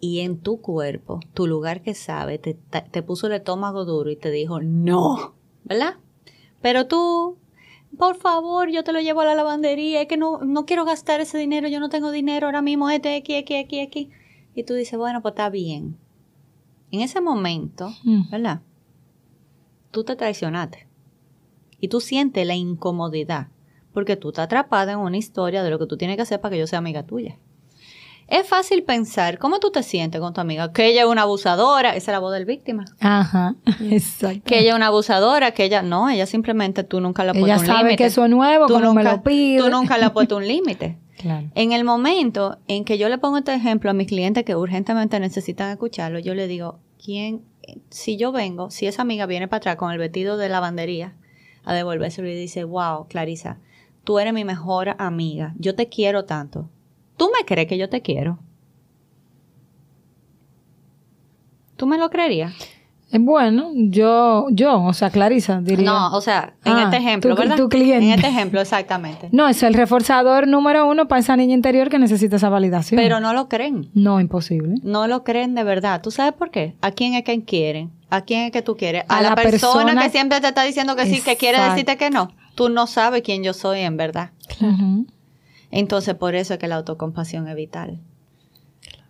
Y 0.00 0.20
en 0.20 0.38
tu 0.38 0.60
cuerpo, 0.62 1.20
tu 1.34 1.46
lugar 1.46 1.82
que 1.82 1.94
sabe, 1.94 2.38
te, 2.38 2.54
te 2.54 3.02
puso 3.02 3.26
el 3.26 3.34
estómago 3.34 3.84
duro 3.84 4.10
y 4.10 4.16
te 4.16 4.30
dijo, 4.30 4.60
no, 4.60 5.34
¿verdad? 5.64 5.96
Pero 6.62 6.86
tú, 6.86 7.36
por 7.98 8.16
favor, 8.16 8.70
yo 8.70 8.82
te 8.82 8.92
lo 8.92 9.00
llevo 9.00 9.20
a 9.20 9.26
la 9.26 9.34
lavandería, 9.34 10.00
es 10.00 10.08
que 10.08 10.16
no, 10.16 10.38
no 10.38 10.64
quiero 10.64 10.86
gastar 10.86 11.20
ese 11.20 11.36
dinero, 11.36 11.68
yo 11.68 11.78
no 11.78 11.90
tengo 11.90 12.10
dinero 12.10 12.46
ahora 12.46 12.62
mismo, 12.62 12.88
este, 12.88 13.16
aquí, 13.16 13.34
aquí, 13.34 13.56
aquí, 13.56 13.80
aquí. 13.80 14.10
Y 14.54 14.64
tú 14.64 14.72
dices, 14.72 14.98
bueno, 14.98 15.20
pues 15.20 15.32
está 15.32 15.50
bien. 15.50 15.98
En 16.90 17.02
ese 17.02 17.20
momento, 17.20 17.90
mm. 18.02 18.30
¿verdad? 18.30 18.62
Tú 19.90 20.04
te 20.04 20.16
traicionaste 20.16 20.87
y 21.80 21.88
tú 21.88 22.00
sientes 22.00 22.46
la 22.46 22.54
incomodidad 22.54 23.48
porque 23.92 24.16
tú 24.16 24.28
estás 24.28 24.44
atrapada 24.44 24.92
en 24.92 24.98
una 24.98 25.16
historia 25.16 25.62
de 25.62 25.70
lo 25.70 25.78
que 25.78 25.86
tú 25.86 25.96
tienes 25.96 26.16
que 26.16 26.22
hacer 26.22 26.40
para 26.40 26.52
que 26.52 26.58
yo 26.58 26.66
sea 26.66 26.78
amiga 26.78 27.02
tuya. 27.02 27.36
Es 28.28 28.46
fácil 28.46 28.82
pensar, 28.82 29.38
¿cómo 29.38 29.58
tú 29.58 29.70
te 29.70 29.82
sientes 29.82 30.20
con 30.20 30.34
tu 30.34 30.40
amiga? 30.42 30.70
Que 30.70 30.86
ella 30.86 31.00
es 31.00 31.06
una 31.08 31.22
abusadora, 31.22 31.96
esa 31.96 32.10
es 32.10 32.14
la 32.14 32.18
voz 32.18 32.34
del 32.34 32.44
víctima. 32.44 32.84
Ajá, 33.00 33.56
exacto. 33.90 34.42
Que 34.44 34.60
ella 34.60 34.70
es 34.70 34.76
una 34.76 34.88
abusadora, 34.88 35.52
que 35.52 35.64
ella, 35.64 35.80
no, 35.80 36.10
ella 36.10 36.26
simplemente 36.26 36.84
tú 36.84 37.00
nunca 37.00 37.24
le 37.24 37.30
has 37.30 37.38
puesto 37.38 37.54
un 37.54 37.56
límite. 37.56 37.72
Ella 37.72 37.80
sabe 37.80 37.96
que 37.96 38.04
eso 38.04 38.24
es 38.24 38.30
nuevo, 38.30 38.66
tú 38.66 38.78
nunca, 38.78 38.92
me 38.92 39.02
lo 39.02 39.22
pide. 39.22 39.58
Tú 39.58 39.70
nunca 39.70 39.96
le 39.96 40.04
has 40.04 40.10
puesto 40.12 40.36
un 40.36 40.46
límite. 40.46 40.98
Claro. 41.16 41.48
En 41.54 41.72
el 41.72 41.84
momento 41.84 42.58
en 42.68 42.84
que 42.84 42.98
yo 42.98 43.08
le 43.08 43.16
pongo 43.16 43.38
este 43.38 43.54
ejemplo 43.54 43.90
a 43.90 43.94
mis 43.94 44.06
clientes 44.06 44.44
que 44.44 44.54
urgentemente 44.54 45.18
necesitan 45.18 45.70
escucharlo, 45.70 46.18
yo 46.18 46.34
le 46.34 46.46
digo, 46.46 46.78
¿quién, 47.02 47.42
si 47.88 48.18
yo 48.18 48.30
vengo, 48.30 48.70
si 48.70 48.86
esa 48.86 49.02
amiga 49.02 49.24
viene 49.24 49.48
para 49.48 49.58
atrás 49.58 49.76
con 49.76 49.90
el 49.90 49.98
vestido 49.98 50.36
de 50.36 50.50
lavandería, 50.50 51.14
a 51.68 51.74
devolvérselo 51.74 52.26
y 52.28 52.34
dice, 52.34 52.64
wow, 52.64 53.06
Clarisa, 53.08 53.58
tú 54.02 54.18
eres 54.18 54.32
mi 54.32 54.42
mejor 54.42 54.96
amiga, 54.98 55.52
yo 55.58 55.74
te 55.74 55.90
quiero 55.90 56.24
tanto. 56.24 56.70
¿Tú 57.18 57.30
me 57.36 57.44
crees 57.44 57.68
que 57.68 57.76
yo 57.76 57.90
te 57.90 58.00
quiero? 58.00 58.38
¿Tú 61.76 61.86
me 61.86 61.98
lo 61.98 62.08
creerías? 62.08 62.54
Eh, 63.12 63.18
bueno, 63.20 63.70
yo, 63.74 64.46
yo, 64.50 64.82
o 64.82 64.94
sea, 64.94 65.10
Clarisa 65.10 65.60
diría. 65.60 65.84
No, 65.84 66.16
o 66.16 66.22
sea, 66.22 66.54
en 66.64 66.72
ah, 66.72 66.84
este 66.84 66.96
ejemplo, 66.96 67.36
¿verdad? 67.36 67.56
Tu 67.56 67.68
cliente. 67.68 68.06
En 68.06 68.14
este 68.14 68.28
ejemplo, 68.28 68.62
exactamente. 68.62 69.28
No, 69.30 69.46
es 69.46 69.62
el 69.62 69.74
reforzador 69.74 70.48
número 70.48 70.88
uno 70.88 71.06
para 71.06 71.20
esa 71.20 71.36
niña 71.36 71.52
interior 71.52 71.90
que 71.90 71.98
necesita 71.98 72.36
esa 72.36 72.48
validación. 72.48 72.98
Pero 72.98 73.20
no 73.20 73.34
lo 73.34 73.50
creen. 73.50 73.90
No, 73.92 74.20
imposible. 74.20 74.76
No 74.82 75.06
lo 75.06 75.22
creen 75.22 75.54
de 75.54 75.64
verdad. 75.64 76.00
¿Tú 76.00 76.10
sabes 76.10 76.32
por 76.32 76.50
qué? 76.50 76.76
¿A 76.80 76.92
quién 76.92 77.12
es 77.12 77.24
que 77.24 77.44
quieren? 77.44 77.90
¿A 78.10 78.22
quién 78.22 78.46
es 78.46 78.52
que 78.52 78.62
tú 78.62 78.76
quieres? 78.76 79.04
A, 79.08 79.20
la, 79.20 79.34
persona, 79.34 80.00
que 80.00 80.10
siempre 80.10 80.40
te 80.40 80.48
está 80.48 80.62
diciendo 80.62 80.96
que 80.96 81.06
sí, 81.06 81.20
que 81.20 81.36
quiere 81.36 81.60
decirte 81.60 81.96
que 81.96 82.10
no. 82.10 82.32
Tú 82.54 82.68
no 82.68 82.86
sabes 82.86 83.22
quién 83.22 83.44
yo 83.44 83.52
soy 83.52 83.80
en 83.80 83.96
verdad. 83.96 84.30
Entonces, 85.70 86.14
por 86.14 86.34
eso 86.34 86.54
es 86.54 86.58
que 86.58 86.68
la 86.68 86.76
autocompasión 86.76 87.48
es 87.48 87.54
vital. 87.54 88.00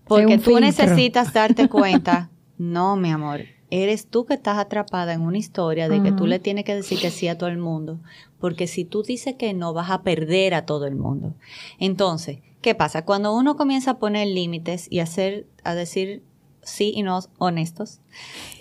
Porque 0.05 0.39
tú 0.39 0.59
necesitas 0.59 1.33
darte 1.33 1.69
cuenta, 1.71 2.31
no, 2.57 2.97
mi 2.97 3.11
amor, 3.11 3.43
eres 3.71 4.09
tú 4.09 4.25
que 4.25 4.35
estás 4.35 4.59
atrapada 4.59 5.13
en 5.13 5.21
una 5.21 5.39
historia 5.39 5.89
de 5.89 6.03
que 6.03 6.13
tú 6.13 6.27
le 6.27 6.39
tienes 6.39 6.65
que 6.65 6.75
decir 6.75 6.99
que 6.99 7.11
sí 7.11 7.29
a 7.29 7.37
todo 7.37 7.51
el 7.51 7.59
mundo, 7.59 8.01
porque 8.41 8.67
si 8.67 8.85
tú 8.85 9.03
dices 9.03 9.35
que 9.37 9.53
no, 9.55 9.75
vas 9.75 9.91
a 9.91 10.03
perder 10.03 10.55
a 10.55 10.65
todo 10.65 10.87
el 10.87 10.97
mundo. 10.97 11.35
Entonces, 11.79 12.39
¿qué 12.63 12.75
pasa? 12.75 13.05
Cuando 13.05 13.37
uno 13.37 13.57
comienza 13.57 13.93
a 13.93 13.99
poner 13.99 14.27
límites 14.29 14.89
y 14.91 15.01
a 15.01 15.05
hacer, 15.05 15.47
a 15.63 15.75
decir 15.75 16.23
sí 16.69 16.93
y 16.95 17.03
no 17.03 17.21
honestos, 17.39 18.01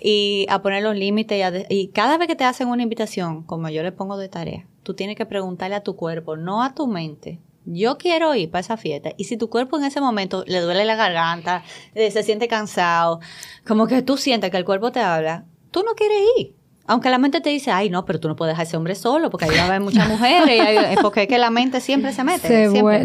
y 0.02 0.46
a 0.48 0.62
poner 0.62 0.82
los 0.82 0.96
límites, 0.96 1.66
y, 1.68 1.74
y 1.74 1.88
cada 1.88 2.18
vez 2.18 2.28
que 2.28 2.36
te 2.36 2.44
hacen 2.44 2.68
una 2.68 2.82
invitación, 2.82 3.42
como 3.42 3.68
yo 3.68 3.82
le 3.82 3.92
pongo 3.92 4.16
de 4.16 4.28
tarea, 4.28 4.66
tú 4.82 4.94
tienes 4.94 5.16
que 5.16 5.26
preguntarle 5.26 5.76
a 5.76 5.82
tu 5.82 5.96
cuerpo, 5.96 6.36
no 6.36 6.62
a 6.62 6.74
tu 6.74 6.86
mente, 6.86 7.40
yo 7.70 7.98
quiero 7.98 8.34
ir 8.34 8.50
para 8.50 8.60
esa 8.60 8.76
fiesta. 8.76 9.10
Y 9.16 9.24
si 9.24 9.36
tu 9.36 9.50
cuerpo 9.50 9.76
en 9.78 9.84
ese 9.84 10.00
momento 10.00 10.44
le 10.46 10.60
duele 10.60 10.84
la 10.84 10.96
garganta, 10.96 11.62
eh, 11.94 12.10
se 12.10 12.22
siente 12.22 12.48
cansado, 12.48 13.20
como 13.66 13.86
que 13.86 14.02
tú 14.02 14.16
sientes 14.16 14.50
que 14.50 14.56
el 14.56 14.64
cuerpo 14.64 14.90
te 14.90 15.00
habla, 15.00 15.44
tú 15.70 15.82
no 15.82 15.94
quieres 15.94 16.18
ir. 16.38 16.54
Aunque 16.86 17.10
la 17.10 17.18
mente 17.18 17.42
te 17.42 17.50
dice, 17.50 17.70
ay, 17.70 17.90
no, 17.90 18.06
pero 18.06 18.18
tú 18.18 18.28
no 18.28 18.36
puedes 18.36 18.52
dejar 18.54 18.66
ese 18.66 18.78
hombre 18.78 18.94
solo, 18.94 19.28
porque 19.28 19.44
ahí 19.44 19.54
va 19.54 19.64
a 19.64 19.66
haber 19.66 19.80
muchas 19.80 20.08
mujeres, 20.10 20.94
y 20.94 20.96
porque 21.02 21.24
es 21.24 21.28
que 21.28 21.36
la 21.36 21.50
mente 21.50 21.82
siempre 21.82 22.14
se 22.14 22.24
mete. 22.24 22.48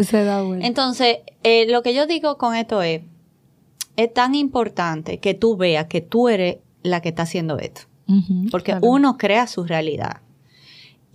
Se, 0.04 0.24
da 0.24 0.40
vuelta. 0.40 0.66
Entonces, 0.66 1.18
eh, 1.42 1.66
lo 1.68 1.82
que 1.82 1.92
yo 1.92 2.06
digo 2.06 2.38
con 2.38 2.54
esto 2.54 2.80
es, 2.80 3.02
es 3.96 4.12
tan 4.12 4.34
importante 4.34 5.18
que 5.18 5.34
tú 5.34 5.56
veas 5.56 5.86
que 5.86 6.00
tú 6.00 6.28
eres 6.28 6.58
la 6.82 7.00
que 7.00 7.10
está 7.10 7.22
haciendo 7.22 7.58
esto. 7.58 7.82
porque 8.50 8.76
uno 8.82 9.16
crea 9.16 9.46
su 9.46 9.64
realidad. 9.64 10.20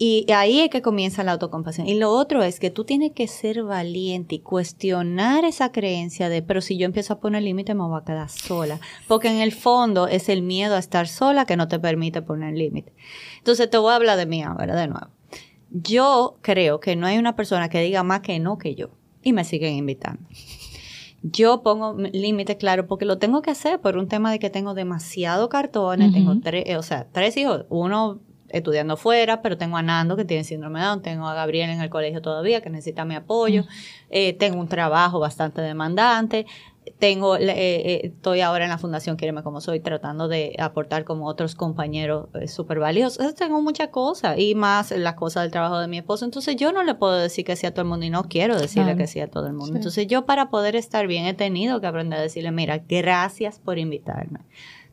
Y 0.01 0.25
ahí 0.31 0.61
es 0.61 0.69
que 0.69 0.81
comienza 0.81 1.25
la 1.25 1.33
autocompasión. 1.33 1.85
Y 1.85 1.95
lo 1.95 2.09
otro 2.11 2.41
es 2.41 2.61
que 2.61 2.69
tú 2.69 2.85
tienes 2.85 3.11
que 3.11 3.27
ser 3.27 3.63
valiente 3.63 4.35
y 4.35 4.39
cuestionar 4.39 5.43
esa 5.43 5.73
creencia 5.73 6.29
de, 6.29 6.41
pero 6.41 6.61
si 6.61 6.77
yo 6.77 6.85
empiezo 6.85 7.13
a 7.13 7.19
poner 7.19 7.43
límite 7.43 7.75
me 7.75 7.83
voy 7.83 7.99
a 7.99 8.05
quedar 8.05 8.29
sola. 8.29 8.79
Porque 9.09 9.27
en 9.29 9.41
el 9.41 9.51
fondo 9.51 10.07
es 10.07 10.29
el 10.29 10.41
miedo 10.41 10.75
a 10.75 10.79
estar 10.79 11.09
sola 11.09 11.45
que 11.45 11.57
no 11.57 11.67
te 11.67 11.79
permite 11.79 12.21
poner 12.21 12.53
límite. 12.55 12.93
Entonces 13.39 13.69
te 13.69 13.77
voy 13.77 13.91
a 13.91 13.97
hablar 13.97 14.17
de 14.17 14.25
mí 14.25 14.41
ahora 14.41 14.73
de 14.73 14.87
nuevo. 14.87 15.07
Yo 15.69 16.37
creo 16.41 16.79
que 16.79 16.95
no 16.95 17.05
hay 17.05 17.17
una 17.17 17.35
persona 17.35 17.67
que 17.67 17.81
diga 17.81 18.01
más 18.03 18.21
que 18.21 18.39
no 18.39 18.57
que 18.57 18.75
yo. 18.75 18.91
Y 19.21 19.33
me 19.33 19.43
siguen 19.43 19.75
invitando. 19.75 20.23
Yo 21.21 21.63
pongo 21.63 21.95
límite 21.97 22.57
claro 22.57 22.87
porque 22.87 23.05
lo 23.05 23.17
tengo 23.17 23.41
que 23.41 23.51
hacer 23.51 23.81
por 23.81 23.97
un 23.97 24.07
tema 24.07 24.31
de 24.31 24.39
que 24.39 24.49
tengo 24.49 24.73
demasiado 24.73 25.49
cartones, 25.49 26.13
tengo 26.13 26.39
tres, 26.39 26.77
o 26.77 26.83
sea, 26.83 27.07
tres 27.11 27.35
hijos, 27.35 27.65
uno 27.69 28.21
estudiando 28.47 28.97
fuera, 28.97 29.41
pero 29.41 29.57
tengo 29.57 29.77
a 29.77 29.81
Nando 29.81 30.15
que 30.15 30.25
tiene 30.25 30.43
síndrome 30.43 30.79
de 30.79 30.85
Down, 30.85 31.01
tengo 31.01 31.27
a 31.27 31.33
Gabriel 31.33 31.69
en 31.69 31.81
el 31.81 31.89
colegio 31.89 32.21
todavía 32.21 32.61
que 32.61 32.69
necesita 32.69 33.05
mi 33.05 33.15
apoyo, 33.15 33.65
eh, 34.09 34.33
tengo 34.33 34.59
un 34.59 34.67
trabajo 34.67 35.19
bastante 35.19 35.61
demandante, 35.61 36.45
tengo, 36.97 37.35
eh, 37.35 37.49
eh, 37.49 38.01
estoy 38.05 38.41
ahora 38.41 38.63
en 38.63 38.69
la 38.69 38.77
Fundación 38.77 39.17
Quiereme 39.17 39.43
Como 39.43 39.61
Soy 39.61 39.79
tratando 39.79 40.27
de 40.27 40.55
aportar 40.59 41.03
como 41.03 41.27
otros 41.27 41.55
compañeros 41.55 42.29
súper 42.47 42.79
valiosos. 42.79 43.35
Tengo 43.35 43.61
muchas 43.61 43.89
cosas 43.89 44.37
y 44.39 44.55
más 44.55 44.91
las 44.91 45.15
cosas 45.15 45.43
del 45.43 45.51
trabajo 45.51 45.79
de 45.79 45.87
mi 45.87 45.97
esposo. 45.97 46.25
Entonces 46.25 46.55
yo 46.55 46.71
no 46.71 46.83
le 46.83 46.95
puedo 46.95 47.17
decir 47.17 47.45
que 47.45 47.55
sí 47.55 47.67
a 47.67 47.71
todo 47.71 47.81
el 47.81 47.87
mundo 47.87 48.05
y 48.05 48.09
no 48.09 48.23
quiero 48.23 48.57
decirle 48.57 48.95
que 48.95 49.07
sí 49.07 49.19
a 49.19 49.27
todo 49.27 49.47
el 49.47 49.53
mundo. 49.53 49.75
Entonces 49.75 50.07
yo 50.07 50.25
para 50.25 50.49
poder 50.49 50.75
estar 50.75 51.07
bien 51.07 51.25
he 51.25 51.33
tenido 51.33 51.81
que 51.81 51.87
aprender 51.87 52.19
a 52.19 52.21
decirle, 52.21 52.51
mira, 52.51 52.81
gracias 52.87 53.59
por 53.59 53.77
invitarme. 53.77 54.39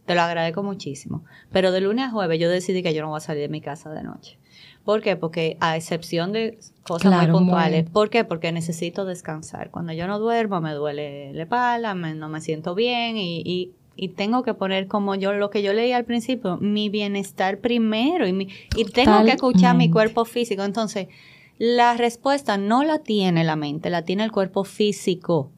Te 0.04 0.14
lo 0.14 0.22
agradezco 0.22 0.62
muchísimo. 0.62 1.24
Pero 1.50 1.72
de 1.72 1.80
lunes 1.80 2.06
a 2.06 2.10
jueves 2.10 2.38
yo 2.38 2.48
decidí 2.48 2.82
que 2.82 2.94
yo 2.94 3.02
no 3.02 3.08
voy 3.08 3.18
a 3.18 3.20
salir 3.20 3.42
de 3.42 3.48
mi 3.48 3.60
casa 3.60 3.90
de 3.90 4.02
noche. 4.02 4.38
¿Por 4.86 5.02
qué? 5.02 5.16
Porque 5.16 5.58
a 5.60 5.76
excepción 5.76 6.32
de 6.32 6.58
cosas 6.82 7.12
muy 7.12 7.32
puntuales. 7.32 7.90
¿Por 7.90 8.08
qué? 8.08 8.24
Porque 8.24 8.52
necesito 8.52 9.04
descansar. 9.04 9.70
Cuando 9.70 9.92
yo 9.92 10.06
no 10.06 10.18
duermo 10.18 10.62
me 10.62 10.72
duele 10.72 11.34
la 11.34 11.42
espalda, 11.42 11.92
no 11.94 12.28
me 12.28 12.40
siento 12.40 12.74
bien 12.74 13.18
y, 13.18 13.42
y, 13.96 14.08
tengo 14.14 14.42
que 14.44 14.54
poner 14.54 14.86
como 14.86 15.14
yo 15.14 15.32
lo 15.32 15.50
que 15.50 15.62
yo 15.62 15.72
leí 15.72 15.90
al 15.92 16.04
principio, 16.04 16.58
mi 16.58 16.88
bienestar 16.88 17.58
primero 17.58 18.28
y, 18.28 18.48
y 18.76 18.84
tengo 18.84 19.24
que 19.24 19.32
escuchar 19.32 19.76
mi 19.76 19.90
cuerpo 19.90 20.24
físico. 20.24 20.62
Entonces, 20.62 21.08
la 21.58 21.96
respuesta 21.96 22.56
no 22.56 22.84
la 22.84 23.00
tiene 23.00 23.42
la 23.42 23.56
mente, 23.56 23.90
la 23.90 24.02
tiene 24.02 24.22
el 24.22 24.32
cuerpo 24.32 24.64
físico 24.64 25.50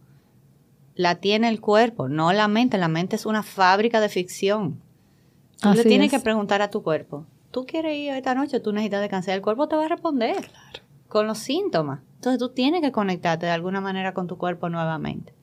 la 0.99 1.15
tiene 1.15 1.49
el 1.49 1.61
cuerpo, 1.61 2.09
no 2.09 2.33
la 2.33 2.49
mente. 2.49 2.77
La 2.77 2.89
mente 2.89 3.15
es 3.15 3.25
una 3.25 3.45
fábrica 3.45 4.01
de 4.01 4.09
ficción. 4.09 4.81
Tú 5.63 5.73
le 5.73 5.85
tienes 5.85 6.11
que 6.11 6.19
preguntar 6.19 6.61
a 6.61 6.71
tu 6.71 6.83
cuerpo, 6.83 7.25
¿tú 7.59 7.67
quieres 7.67 7.97
ir 7.97 8.13
esta 8.13 8.35
noche? 8.35 8.61
¿Tú 8.61 8.73
necesitas 8.73 9.01
descansar? 9.01 9.35
El 9.35 9.43
cuerpo 9.43 9.67
te 9.67 9.75
va 9.75 9.87
a 9.87 9.89
responder 9.89 10.37
claro. 10.37 10.87
con 11.09 11.27
los 11.27 11.39
síntomas. 11.39 12.01
Entonces 12.15 12.39
tú 12.39 12.51
tienes 12.51 12.83
que 12.83 12.93
conectarte 12.93 13.47
de 13.47 13.53
alguna 13.53 13.81
manera 13.81 14.15
con 14.15 14.29
tu 14.29 14.39
cuerpo 14.39 14.69
nuevamente. 14.69 15.35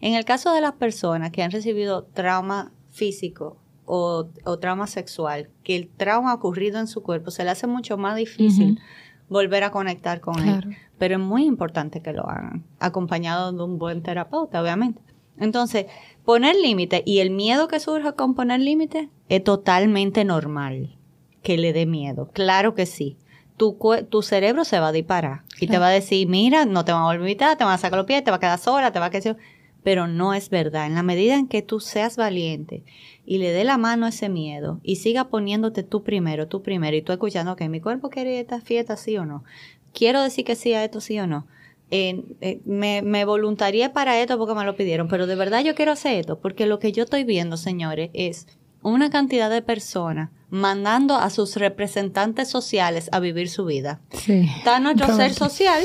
En 0.00 0.14
el 0.14 0.24
caso 0.24 0.52
de 0.52 0.60
las 0.60 0.72
personas 0.72 1.30
que 1.30 1.44
han 1.44 1.52
recibido 1.52 2.04
trauma 2.04 2.72
físico 2.90 3.58
o, 3.84 4.30
trauma 4.60 4.88
sexual, 4.88 5.50
que 5.62 5.76
el 5.76 5.88
trauma 5.88 6.32
ha 6.32 6.34
ocurrido 6.34 6.80
en 6.80 6.88
su 6.88 7.02
cuerpo, 7.02 7.30
se 7.30 7.44
le 7.44 7.50
hace 7.50 7.68
mucho 7.68 7.96
más 7.96 8.16
difícil 8.16 8.80
volver 9.28 9.62
a 9.62 9.70
conectar 9.70 10.20
con 10.20 10.40
él. 10.40 10.76
Pero 10.98 11.16
es 11.16 11.20
muy 11.20 11.44
importante 11.44 12.00
que 12.02 12.12
lo 12.12 12.28
hagan, 12.28 12.64
acompañado 12.80 13.52
de 13.52 13.62
un 13.62 13.78
buen 13.78 14.02
terapeuta, 14.02 14.60
obviamente. 14.60 15.02
Entonces, 15.38 15.86
poner 16.24 16.56
límite 16.56 17.02
y 17.06 17.20
el 17.20 17.30
miedo 17.30 17.68
que 17.68 17.78
surge 17.78 18.12
con 18.14 18.34
poner 18.34 18.60
límite 18.60 19.08
es 19.28 19.44
totalmente 19.44 20.24
normal 20.24 20.96
que 21.42 21.58
le 21.58 21.72
dé 21.72 21.86
miedo. 21.86 22.30
Claro 22.32 22.74
que 22.74 22.86
sí. 22.86 23.16
Tu, 23.56 23.76
tu 24.08 24.22
cerebro 24.22 24.64
se 24.64 24.80
va 24.80 24.88
a 24.88 24.92
disparar 24.92 25.42
y 25.60 25.66
te 25.66 25.78
va 25.78 25.88
a 25.88 25.90
decir, 25.90 26.26
mira, 26.26 26.64
no 26.64 26.84
te 26.86 26.92
van 26.92 27.02
a 27.02 27.08
olvidar, 27.08 27.58
te 27.58 27.64
van 27.64 27.74
a 27.74 27.78
sacar 27.78 27.98
los 27.98 28.06
pies, 28.06 28.24
te 28.24 28.30
va 28.30 28.38
a 28.38 28.40
quedar 28.40 28.58
sola, 28.58 28.90
te 28.90 28.98
va 28.98 29.06
a 29.06 29.10
quedar 29.10 29.36
pero 29.82 30.06
no 30.06 30.34
es 30.34 30.50
verdad. 30.50 30.86
En 30.86 30.94
la 30.94 31.02
medida 31.02 31.34
en 31.34 31.48
que 31.48 31.62
tú 31.62 31.80
seas 31.80 32.16
valiente 32.16 32.84
y 33.24 33.38
le 33.38 33.50
dé 33.50 33.64
la 33.64 33.78
mano 33.78 34.06
a 34.06 34.10
ese 34.10 34.28
miedo 34.28 34.80
y 34.82 34.96
siga 34.96 35.28
poniéndote 35.28 35.82
tú 35.82 36.02
primero, 36.02 36.48
tú 36.48 36.62
primero, 36.62 36.96
y 36.96 37.02
tú 37.02 37.12
escuchando 37.12 37.56
que 37.56 37.68
mi 37.68 37.80
cuerpo 37.80 38.10
quiere 38.10 38.40
esta 38.40 38.60
fiesta, 38.60 38.96
sí 38.96 39.16
o 39.16 39.24
no. 39.24 39.44
Quiero 39.92 40.22
decir 40.22 40.44
que 40.44 40.56
sí 40.56 40.72
a 40.74 40.84
esto, 40.84 41.00
sí 41.00 41.18
o 41.18 41.26
no. 41.26 41.46
Eh, 41.92 42.60
me, 42.64 43.02
me 43.02 43.24
voluntaría 43.24 43.92
para 43.92 44.20
esto 44.20 44.38
porque 44.38 44.54
me 44.54 44.64
lo 44.64 44.76
pidieron, 44.76 45.08
pero 45.08 45.26
de 45.26 45.34
verdad 45.34 45.64
yo 45.64 45.74
quiero 45.74 45.92
hacer 45.92 46.20
esto, 46.20 46.38
porque 46.38 46.66
lo 46.66 46.78
que 46.78 46.92
yo 46.92 47.02
estoy 47.04 47.24
viendo, 47.24 47.56
señores, 47.56 48.10
es 48.12 48.46
una 48.82 49.10
cantidad 49.10 49.50
de 49.50 49.62
personas 49.62 50.30
mandando 50.50 51.16
a 51.16 51.30
sus 51.30 51.56
representantes 51.56 52.48
sociales 52.48 53.08
a 53.12 53.20
vivir 53.20 53.48
su 53.48 53.64
vida. 53.64 54.00
Sí. 54.12 54.50
Está 54.58 54.80
nuestro 54.80 55.14
ser 55.16 55.32
social 55.32 55.82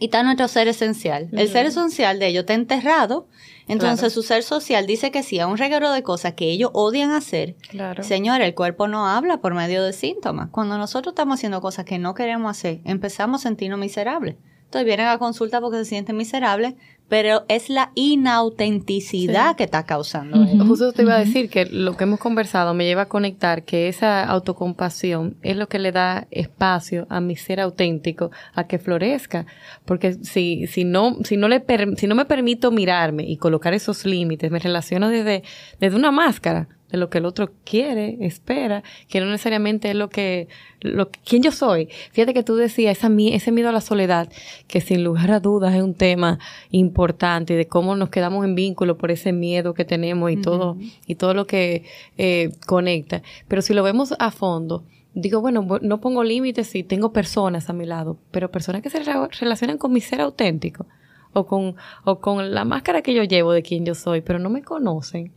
y 0.00 0.06
está 0.06 0.22
nuestro 0.22 0.48
ser 0.48 0.68
esencial. 0.68 1.28
El 1.32 1.48
ser 1.48 1.66
esencial 1.66 2.18
de 2.18 2.28
ellos 2.28 2.42
está 2.42 2.54
enterrado. 2.54 3.26
Entonces 3.66 4.12
su 4.12 4.22
ser 4.22 4.42
social 4.42 4.86
dice 4.86 5.10
que 5.10 5.22
sí 5.22 5.40
a 5.40 5.46
un 5.46 5.58
reguero 5.58 5.92
de 5.92 6.02
cosas 6.02 6.34
que 6.34 6.50
ellos 6.50 6.70
odian 6.72 7.10
hacer. 7.10 7.56
Claro. 7.68 8.02
Señor, 8.02 8.40
el 8.40 8.54
cuerpo 8.54 8.88
no 8.88 9.06
habla 9.06 9.40
por 9.40 9.54
medio 9.54 9.82
de 9.84 9.92
síntomas. 9.92 10.48
Cuando 10.50 10.78
nosotros 10.78 11.12
estamos 11.12 11.38
haciendo 11.38 11.60
cosas 11.60 11.84
que 11.84 11.98
no 11.98 12.14
queremos 12.14 12.50
hacer, 12.50 12.80
empezamos 12.84 13.42
a 13.42 13.48
sentirnos 13.48 13.78
miserables. 13.78 14.36
Entonces 14.64 14.86
vienen 14.86 15.06
a 15.06 15.18
consulta 15.18 15.60
porque 15.60 15.78
se 15.78 15.86
sienten 15.86 16.16
miserables, 16.16 16.74
pero 17.08 17.44
es 17.48 17.70
la 17.70 17.90
inautenticidad 17.94 19.56
que 19.56 19.64
está 19.64 19.84
causando 19.84 20.46
Justo 20.66 20.92
te 20.92 21.02
iba 21.02 21.14
a 21.14 21.18
decir 21.18 21.48
que 21.48 21.64
lo 21.66 21.96
que 21.96 22.04
hemos 22.04 22.20
conversado 22.20 22.74
me 22.74 22.84
lleva 22.84 23.02
a 23.02 23.08
conectar 23.08 23.64
que 23.64 23.88
esa 23.88 24.24
autocompasión 24.24 25.36
es 25.42 25.56
lo 25.56 25.68
que 25.68 25.78
le 25.78 25.92
da 25.92 26.26
espacio 26.30 27.06
a 27.08 27.20
mi 27.20 27.36
ser 27.36 27.60
auténtico 27.60 28.30
a 28.54 28.66
que 28.66 28.78
florezca, 28.78 29.46
porque 29.84 30.14
si 30.22 30.66
si 30.66 30.84
no 30.84 31.16
si 31.24 31.36
no 31.36 31.48
le 31.48 31.64
si 31.96 32.06
no 32.06 32.14
me 32.14 32.24
permito 32.24 32.70
mirarme 32.70 33.24
y 33.24 33.36
colocar 33.36 33.74
esos 33.74 34.04
límites, 34.04 34.50
me 34.50 34.58
relaciono 34.58 35.08
desde 35.08 35.42
desde 35.80 35.96
una 35.96 36.10
máscara 36.10 36.68
de 36.90 36.98
lo 36.98 37.10
que 37.10 37.18
el 37.18 37.26
otro 37.26 37.50
quiere, 37.64 38.16
espera, 38.20 38.82
que 39.08 39.20
no 39.20 39.26
necesariamente 39.26 39.90
es 39.90 39.94
lo 39.94 40.08
que, 40.08 40.48
lo, 40.80 41.10
quién 41.24 41.42
yo 41.42 41.52
soy. 41.52 41.88
Fíjate 42.12 42.34
que 42.34 42.42
tú 42.42 42.56
decías, 42.56 42.96
esa, 42.96 43.08
ese 43.08 43.52
miedo 43.52 43.68
a 43.68 43.72
la 43.72 43.80
soledad, 43.80 44.30
que 44.66 44.80
sin 44.80 45.04
lugar 45.04 45.30
a 45.30 45.40
dudas 45.40 45.74
es 45.74 45.82
un 45.82 45.94
tema 45.94 46.38
importante 46.70 47.54
de 47.54 47.66
cómo 47.66 47.94
nos 47.96 48.08
quedamos 48.08 48.44
en 48.44 48.54
vínculo 48.54 48.96
por 48.96 49.10
ese 49.10 49.32
miedo 49.32 49.74
que 49.74 49.84
tenemos 49.84 50.30
y 50.30 50.36
todo, 50.36 50.76
y 51.06 51.16
todo 51.16 51.34
lo 51.34 51.46
que 51.46 51.84
eh, 52.16 52.52
conecta. 52.66 53.22
Pero 53.48 53.62
si 53.62 53.74
lo 53.74 53.82
vemos 53.82 54.14
a 54.18 54.30
fondo, 54.30 54.84
digo, 55.14 55.40
bueno, 55.40 55.66
no 55.82 56.00
pongo 56.00 56.24
límites 56.24 56.68
si 56.68 56.84
tengo 56.84 57.12
personas 57.12 57.68
a 57.68 57.72
mi 57.72 57.84
lado, 57.84 58.18
pero 58.30 58.50
personas 58.50 58.82
que 58.82 58.90
se 58.90 59.02
relacionan 59.40 59.78
con 59.78 59.92
mi 59.92 60.00
ser 60.00 60.20
auténtico 60.20 60.86
o 61.34 61.46
con, 61.46 61.76
o 62.04 62.20
con 62.20 62.54
la 62.54 62.64
máscara 62.64 63.02
que 63.02 63.12
yo 63.12 63.24
llevo 63.24 63.52
de 63.52 63.62
quién 63.62 63.84
yo 63.84 63.94
soy, 63.94 64.22
pero 64.22 64.38
no 64.38 64.48
me 64.48 64.62
conocen 64.62 65.32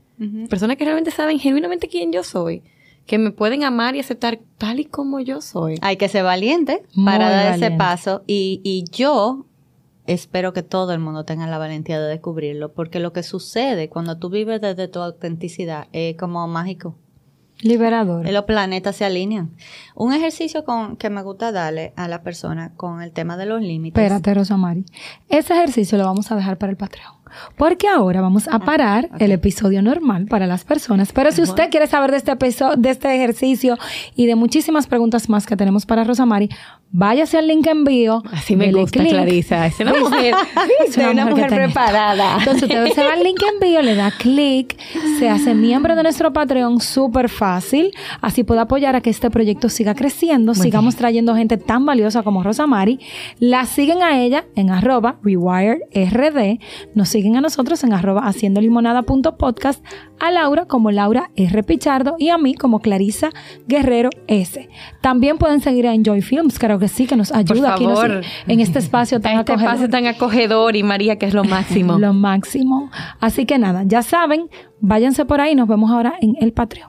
Personas 0.49 0.77
que 0.77 0.85
realmente 0.85 1.11
saben 1.11 1.39
genuinamente 1.39 1.87
quién 1.87 2.11
yo 2.11 2.23
soy, 2.23 2.63
que 3.05 3.17
me 3.17 3.31
pueden 3.31 3.63
amar 3.63 3.95
y 3.95 3.99
aceptar 3.99 4.39
tal 4.57 4.79
y 4.79 4.85
como 4.85 5.19
yo 5.19 5.41
soy. 5.41 5.79
Hay 5.81 5.97
que 5.97 6.07
ser 6.09 6.23
valiente 6.23 6.83
para 7.05 7.29
dar 7.29 7.55
ese 7.55 7.71
paso 7.71 8.23
y, 8.27 8.61
y 8.63 8.85
yo 8.91 9.45
espero 10.05 10.53
que 10.53 10.63
todo 10.63 10.93
el 10.93 10.99
mundo 10.99 11.25
tenga 11.25 11.47
la 11.47 11.57
valentía 11.57 11.99
de 11.99 12.07
descubrirlo, 12.07 12.73
porque 12.73 12.99
lo 12.99 13.13
que 13.13 13.23
sucede 13.23 13.89
cuando 13.89 14.17
tú 14.17 14.29
vives 14.29 14.61
desde 14.61 14.87
tu 14.87 14.99
autenticidad 14.99 15.87
es 15.91 16.15
como 16.17 16.47
mágico. 16.47 16.95
Liberador. 17.61 18.27
Los 18.29 18.45
planetas 18.45 18.95
se 18.95 19.05
alinean. 19.05 19.51
Un 19.95 20.13
ejercicio 20.13 20.65
con, 20.65 20.97
que 20.97 21.09
me 21.09 21.21
gusta 21.21 21.51
darle 21.51 21.93
a 21.95 22.07
la 22.07 22.23
persona 22.23 22.73
con 22.75 23.01
el 23.01 23.11
tema 23.11 23.37
de 23.37 23.45
los 23.45 23.61
límites. 23.61 24.01
Espérate, 24.01 24.33
Rosa 24.33 24.57
Mari. 24.57 24.85
Ese 25.29 25.53
ejercicio 25.53 25.97
lo 25.97 26.05
vamos 26.05 26.31
a 26.31 26.35
dejar 26.35 26.57
para 26.57 26.71
el 26.71 26.77
Patreon. 26.77 27.20
Porque 27.57 27.87
ahora 27.87 28.21
vamos 28.21 28.47
a 28.47 28.55
ah, 28.55 28.59
parar 28.59 29.09
el 29.19 29.31
episodio 29.31 29.81
normal 29.81 30.25
para 30.25 30.47
las 30.47 30.63
personas. 30.63 31.11
Pero 31.13 31.31
si 31.31 31.41
usted 31.41 31.69
quiere 31.69 31.87
saber 31.87 32.11
de 32.11 32.17
este 32.17 32.31
episodio, 32.31 32.75
de 32.77 32.89
este 32.89 33.15
ejercicio 33.15 33.77
y 34.15 34.25
de 34.25 34.35
muchísimas 34.35 34.87
preguntas 34.87 35.29
más 35.29 35.45
que 35.45 35.55
tenemos 35.55 35.85
para 35.85 36.03
Rosamari, 36.03 36.49
váyase 36.91 37.37
al 37.37 37.47
link 37.47 37.65
en 37.67 37.83
bio. 37.83 38.23
Así 38.31 38.55
me 38.55 38.71
gusta, 38.71 39.03
Clarisa. 39.03 39.67
Es 39.71 39.79
una 39.79 39.93
mujer, 39.99 40.35
es 40.87 40.97
una, 40.97 41.25
mujer, 41.25 41.47
preparada. 41.47 42.37
Entonces 42.39 42.63
usted 42.63 42.93
se 42.93 43.03
va 43.03 43.13
al 43.13 43.23
link 43.23 43.41
en 43.41 43.59
bio, 43.59 43.81
le 43.81 43.95
da 43.95 44.11
clic, 44.11 44.77
se 45.19 45.29
hace 45.29 45.53
miembro 45.53 45.95
de 45.95 46.03
nuestro 46.03 46.33
Patreon, 46.33 46.79
súper 46.81 47.29
fácil. 47.29 47.93
Así 48.21 48.43
puede 48.43 48.61
apoyar 48.61 48.95
a 48.95 49.01
que 49.01 49.09
este 49.09 49.29
proyecto 49.29 49.69
siga 49.69 49.95
creciendo, 49.95 50.53
sigamos 50.53 50.95
trayendo 50.95 51.35
gente 51.35 51.57
tan 51.57 51.85
valiosa 51.85 52.23
como 52.23 52.43
Rosamari. 52.43 52.99
La 53.39 53.65
siguen 53.65 54.03
a 54.03 54.19
ella 54.19 54.45
en 54.55 54.69
arroba 54.69 55.17
rewiredrd. 55.23 56.59
Nos 56.95 57.09
siguen 57.09 57.20
a 57.29 57.41
nosotros 57.41 57.83
en 57.83 57.93
arroba 57.93 58.27
haciendo 58.27 58.61
limonada.podcast, 58.61 59.83
a 60.19 60.31
Laura 60.31 60.65
como 60.65 60.91
Laura 60.91 61.29
R. 61.35 61.63
Pichardo 61.63 62.15
y 62.17 62.29
a 62.29 62.37
mí 62.37 62.55
como 62.55 62.79
Clarisa 62.79 63.29
Guerrero 63.67 64.09
S. 64.27 64.69
También 65.01 65.37
pueden 65.37 65.61
seguir 65.61 65.87
a 65.87 65.93
Enjoy 65.93 66.21
Films, 66.21 66.59
creo 66.59 66.79
que 66.79 66.87
sí, 66.87 67.05
que 67.05 67.15
nos 67.15 67.31
ayuda 67.31 67.75
aquí 67.75 67.85
en 68.47 68.59
este 68.59 68.79
espacio 68.79 69.21
tan 69.21 69.33
este 69.39 69.53
acogedor. 69.53 69.73
espacio 69.73 69.89
tan 69.89 70.07
acogedor 70.07 70.75
y 70.75 70.83
María, 70.83 71.17
que 71.17 71.27
es 71.27 71.33
lo 71.33 71.43
máximo. 71.43 71.97
lo 71.99 72.13
máximo. 72.13 72.89
Así 73.19 73.45
que 73.45 73.57
nada, 73.57 73.83
ya 73.85 74.01
saben, 74.01 74.49
váyanse 74.79 75.25
por 75.25 75.41
ahí, 75.41 75.55
nos 75.55 75.67
vemos 75.67 75.91
ahora 75.91 76.15
en 76.21 76.35
el 76.41 76.53
Patreon. 76.53 76.79